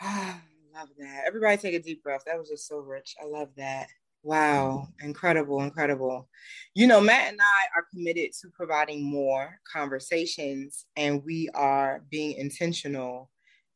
I 0.00 0.34
love 0.74 0.88
that. 0.98 1.24
Everybody 1.26 1.56
take 1.56 1.74
a 1.74 1.82
deep 1.82 2.02
breath. 2.02 2.24
That 2.26 2.38
was 2.38 2.50
just 2.50 2.68
so 2.68 2.78
rich. 2.78 3.14
I 3.22 3.26
love 3.26 3.48
that. 3.56 3.88
Wow, 4.22 4.88
incredible, 5.00 5.62
incredible. 5.62 6.28
You 6.74 6.88
know, 6.88 7.00
Matt 7.00 7.30
and 7.30 7.40
I 7.40 7.78
are 7.78 7.86
committed 7.94 8.32
to 8.40 8.48
providing 8.52 9.04
more 9.04 9.60
conversations, 9.72 10.86
and 10.96 11.22
we 11.24 11.48
are 11.54 12.02
being 12.10 12.32
intentional 12.32 13.30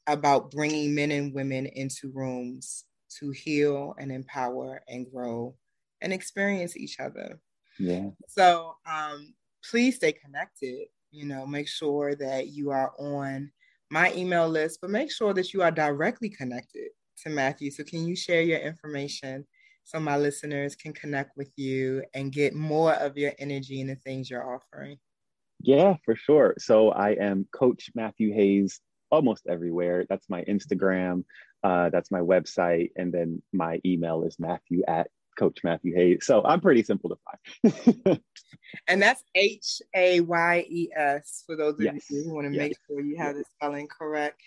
about 0.09 0.51
bringing 0.51 0.93
men 0.93 1.13
and 1.13 1.33
women 1.33 1.67
into 1.67 2.11
rooms 2.13 2.85
to 3.19 3.31
heal 3.31 3.95
and 3.99 4.13
empower 4.13 4.83
and 4.89 5.11
grow 5.11 5.55
and 6.01 6.13
experience 6.13 6.77
each 6.77 7.01
other. 7.01 7.41
Yeah. 7.79 8.11
So, 8.29 8.75
um, 8.87 9.35
please 9.69 9.97
stay 9.97 10.13
connected. 10.13 10.87
You 11.11 11.27
know, 11.27 11.47
make 11.47 11.69
sure 11.69 12.15
that 12.15 12.49
you 12.49 12.71
are 12.71 12.93
on 12.99 13.51
my 13.91 14.13
email 14.15 14.49
list, 14.49 14.79
but 14.81 14.91
make 14.91 15.11
sure 15.11 15.35
that 15.35 15.53
you 15.53 15.63
are 15.63 15.73
directly 15.73 16.29
connected 16.29 16.89
to 17.23 17.31
Matthew. 17.31 17.71
So, 17.71 17.85
can 17.85 18.07
you 18.07 18.15
share 18.15 18.43
your 18.43 18.61
information 18.61 19.47
so 19.85 19.99
my 19.99 20.17
listeners 20.17 20.77
can 20.77 20.93
connect 20.93 21.37
with 21.37 21.53
you 21.57 22.05
and 22.15 22.33
get 22.33 22.55
more 22.55 22.95
of 22.95 23.19
your 23.19 23.33
energy 23.39 23.81
and 23.81 23.91
the 23.91 23.97
things 23.97 24.31
you're 24.31 24.55
offering? 24.55 24.99
Yeah, 25.63 25.97
for 26.05 26.15
sure. 26.15 26.55
So, 26.59 26.91
I 26.91 27.11
am 27.13 27.49
Coach 27.53 27.91
Matthew 27.95 28.33
Hayes 28.33 28.81
almost 29.11 29.47
everywhere. 29.49 30.07
That's 30.09 30.29
my 30.29 30.43
Instagram, 30.45 31.25
uh, 31.63 31.91
that's 31.91 32.11
my 32.11 32.21
website, 32.21 32.91
and 32.97 33.13
then 33.13 33.43
my 33.53 33.81
email 33.85 34.25
is 34.25 34.37
Matthew 34.39 34.83
at 34.87 35.09
Coach 35.39 35.61
Matthew 35.65 35.95
Hayes. 35.95 36.27
So 36.27 36.43
I'm 36.45 36.61
pretty 36.61 36.83
simple 36.83 37.11
to 37.11 37.17
find. 37.63 38.21
and 38.89 39.01
that's 39.01 39.23
H 39.35 39.81
A 39.95 40.21
Y 40.21 40.65
E 40.69 40.89
S 40.95 41.45
for 41.47 41.57
those 41.57 41.75
of 41.75 41.81
yes. 41.81 42.11
you 42.11 42.25
who 42.25 42.35
want 42.35 42.47
to 42.47 42.53
yes. 42.53 42.69
make 42.69 42.77
sure 42.87 43.01
you 43.01 43.17
have 43.17 43.37
the 43.37 43.45
spelling 43.57 43.89
correct. 43.89 44.41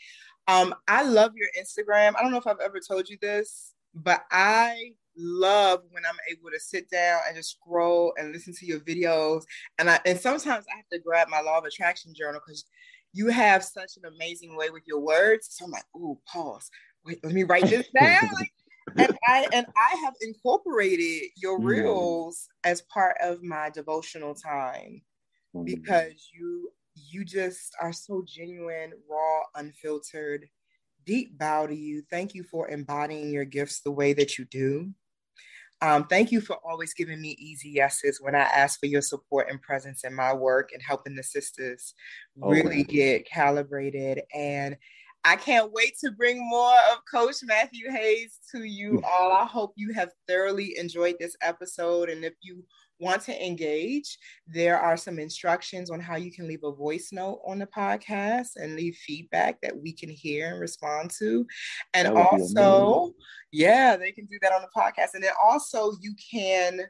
Um, 0.48 0.76
I 0.88 1.04
love 1.04 1.34
your 1.36 1.48
Instagram. 1.60 2.14
I 2.18 2.22
don't 2.22 2.32
know 2.32 2.38
if 2.38 2.48
I've 2.48 2.60
ever 2.60 2.80
told 2.80 3.10
you 3.10 3.18
this, 3.22 3.74
but 3.96 4.24
I 4.32 4.92
love 5.18 5.82
when 5.92 6.04
I'm 6.06 6.18
able 6.32 6.50
to 6.52 6.60
sit 6.60 6.90
down 6.90 7.22
and 7.28 7.36
just 7.36 7.52
scroll 7.52 8.14
and 8.18 8.32
listen 8.32 8.54
to 8.54 8.66
your 8.66 8.80
videos. 8.80 9.44
And 9.80 9.90
I 9.90 10.00
and 10.06 10.20
sometimes 10.20 10.66
I 10.72 10.78
have 10.78 10.90
to 10.92 11.00
grab 11.00 11.28
my 11.30 11.42
law 11.42 11.58
of 11.58 11.66
attraction 11.66 12.14
journal 12.16 12.42
because 12.46 12.66
you 13.14 13.28
have 13.28 13.64
such 13.64 13.98
an 13.98 14.12
amazing 14.14 14.58
way 14.58 14.70
with 14.70 14.84
your 14.88 15.00
words. 15.00 15.48
So 15.52 15.66
I'm 15.66 15.72
like, 15.72 15.86
oh, 15.96 16.20
pause. 16.28 16.70
Wait, 17.06 17.24
let 17.24 17.34
me 17.34 17.44
write 17.44 17.68
this 17.68 17.88
down. 18.00 18.30
like, 18.34 18.52
and 18.98 19.18
I 19.28 19.48
and 19.54 19.66
I 19.78 19.96
have 20.04 20.14
incorporated 20.22 21.30
your 21.38 21.60
mm. 21.60 21.66
reels 21.66 22.48
as 22.64 22.82
part 22.82 23.16
of 23.22 23.42
my 23.42 23.70
devotional 23.70 24.36
time 24.36 25.02
mm. 25.56 25.66
because 25.66 26.30
you 26.34 26.70
you 26.96 27.24
just 27.24 27.76
are 27.82 27.94
so 27.94 28.24
genuine, 28.28 28.92
raw, 29.10 29.42
unfiltered. 29.56 30.48
Deep 31.06 31.38
bow 31.38 31.68
to 31.68 31.76
you. 31.76 32.02
Thank 32.10 32.34
you 32.34 32.44
for 32.44 32.70
embodying 32.70 33.32
your 33.32 33.46
gifts 33.46 33.82
the 33.82 33.92
way 33.92 34.14
that 34.14 34.38
you 34.38 34.46
do. 34.46 34.92
Um, 35.84 36.06
thank 36.06 36.32
you 36.32 36.40
for 36.40 36.56
always 36.64 36.94
giving 36.94 37.20
me 37.20 37.36
easy 37.38 37.68
yeses 37.68 38.22
when 38.22 38.36
I 38.36 38.44
ask 38.44 38.80
for 38.80 38.86
your 38.86 39.02
support 39.02 39.48
and 39.50 39.62
presence 39.62 40.06
in 40.06 40.16
my 40.16 40.32
work 40.32 40.70
and 40.72 40.82
helping 40.82 41.14
the 41.14 41.24
sisters 41.24 41.94
really 42.38 42.84
get 42.86 43.26
calibrated. 43.26 44.22
And 44.34 44.78
I 45.26 45.36
can't 45.38 45.72
wait 45.72 45.98
to 46.00 46.12
bring 46.12 46.38
more 46.50 46.76
of 46.92 47.00
Coach 47.10 47.38
Matthew 47.44 47.90
Hayes 47.90 48.40
to 48.52 48.64
you 48.64 49.02
all. 49.04 49.32
I 49.32 49.46
hope 49.46 49.74
you 49.76 49.94
have 49.94 50.12
thoroughly 50.28 50.78
enjoyed 50.78 51.16
this 51.20 51.36
episode. 51.42 52.10
And 52.10 52.26
if 52.26 52.34
you 52.42 52.64
want 53.00 53.22
to 53.24 53.46
engage, 53.46 54.18
there 54.48 54.78
are 54.80 54.98
some 54.98 55.20
instructions 55.20 55.90
on 55.90 56.00
how 56.00 56.18
you 56.18 56.32
can 56.32 56.48
leave 56.48 56.64
a 56.64 56.72
voice 56.72 57.10
note 57.12 57.42
on 57.46 57.60
the 57.60 57.68
podcast 57.68 58.56
and 58.58 58.76
leave 58.76 58.96
feedback 58.96 59.62
that 59.62 59.76
we 59.76 59.94
can 59.94 60.10
hear 60.10 60.52
and 60.52 60.60
respond 60.60 61.12
to. 61.20 61.46
And 61.94 62.10
also, 62.18 63.14
yeah, 63.52 63.96
they 63.96 64.12
can 64.12 64.26
do 64.26 64.38
that 64.42 64.52
on 64.52 64.62
the 64.62 64.70
podcast. 64.76 65.14
And 65.14 65.24
then 65.24 65.34
also, 65.42 65.94
you 66.02 66.16
can 66.32 66.82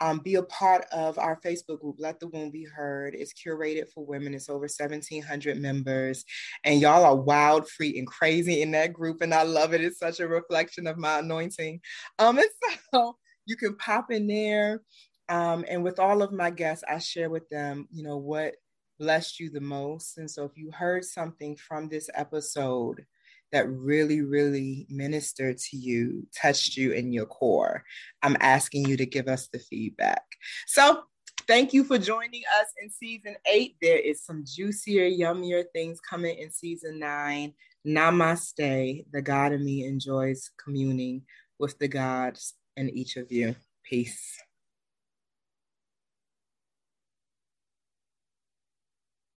um, 0.00 0.18
be 0.18 0.34
a 0.34 0.42
part 0.42 0.84
of 0.92 1.18
our 1.18 1.40
Facebook 1.40 1.80
group, 1.80 1.96
Let 1.98 2.20
the 2.20 2.28
Wound 2.28 2.52
Be 2.52 2.64
Heard. 2.64 3.14
It's 3.14 3.32
curated 3.32 3.88
for 3.92 4.04
women. 4.04 4.34
It's 4.34 4.48
over 4.48 4.60
1,700 4.60 5.58
members. 5.58 6.24
And 6.64 6.80
y'all 6.80 7.04
are 7.04 7.16
wild, 7.16 7.68
free, 7.68 7.98
and 7.98 8.06
crazy 8.06 8.62
in 8.62 8.72
that 8.72 8.92
group. 8.92 9.22
And 9.22 9.32
I 9.32 9.42
love 9.42 9.72
it. 9.72 9.82
It's 9.82 9.98
such 9.98 10.20
a 10.20 10.28
reflection 10.28 10.86
of 10.86 10.98
my 10.98 11.20
anointing. 11.20 11.80
Um, 12.18 12.38
and 12.38 12.48
so 12.94 13.16
you 13.46 13.56
can 13.56 13.76
pop 13.76 14.10
in 14.10 14.26
there. 14.26 14.82
Um, 15.28 15.64
and 15.68 15.82
with 15.82 15.98
all 15.98 16.22
of 16.22 16.32
my 16.32 16.50
guests, 16.50 16.84
I 16.88 16.98
share 16.98 17.30
with 17.30 17.48
them, 17.48 17.88
you 17.90 18.02
know, 18.02 18.16
what 18.16 18.54
blessed 18.98 19.40
you 19.40 19.50
the 19.50 19.60
most. 19.60 20.18
And 20.18 20.30
so 20.30 20.44
if 20.44 20.56
you 20.56 20.70
heard 20.70 21.04
something 21.04 21.56
from 21.56 21.88
this 21.88 22.08
episode, 22.14 23.04
that 23.52 23.68
really, 23.68 24.22
really 24.22 24.86
ministered 24.90 25.58
to 25.58 25.76
you, 25.76 26.26
touched 26.40 26.76
you 26.76 26.92
in 26.92 27.12
your 27.12 27.26
core, 27.26 27.84
I'm 28.22 28.36
asking 28.40 28.88
you 28.88 28.96
to 28.96 29.06
give 29.06 29.28
us 29.28 29.48
the 29.48 29.58
feedback. 29.58 30.24
So, 30.66 31.02
thank 31.46 31.72
you 31.72 31.84
for 31.84 31.98
joining 31.98 32.42
us 32.60 32.66
in 32.82 32.90
season 32.90 33.36
eight. 33.46 33.76
There 33.80 33.98
is 33.98 34.24
some 34.24 34.44
juicier, 34.46 35.08
yummier 35.08 35.64
things 35.72 36.00
coming 36.00 36.36
in 36.38 36.50
season 36.50 36.98
nine. 36.98 37.54
Namaste. 37.86 39.04
The 39.12 39.22
God 39.22 39.52
in 39.52 39.64
me 39.64 39.84
enjoys 39.84 40.50
communing 40.62 41.22
with 41.58 41.78
the 41.78 41.88
gods 41.88 42.54
in 42.76 42.90
each 42.90 43.16
of 43.16 43.30
you. 43.30 43.54
Peace. 43.84 44.38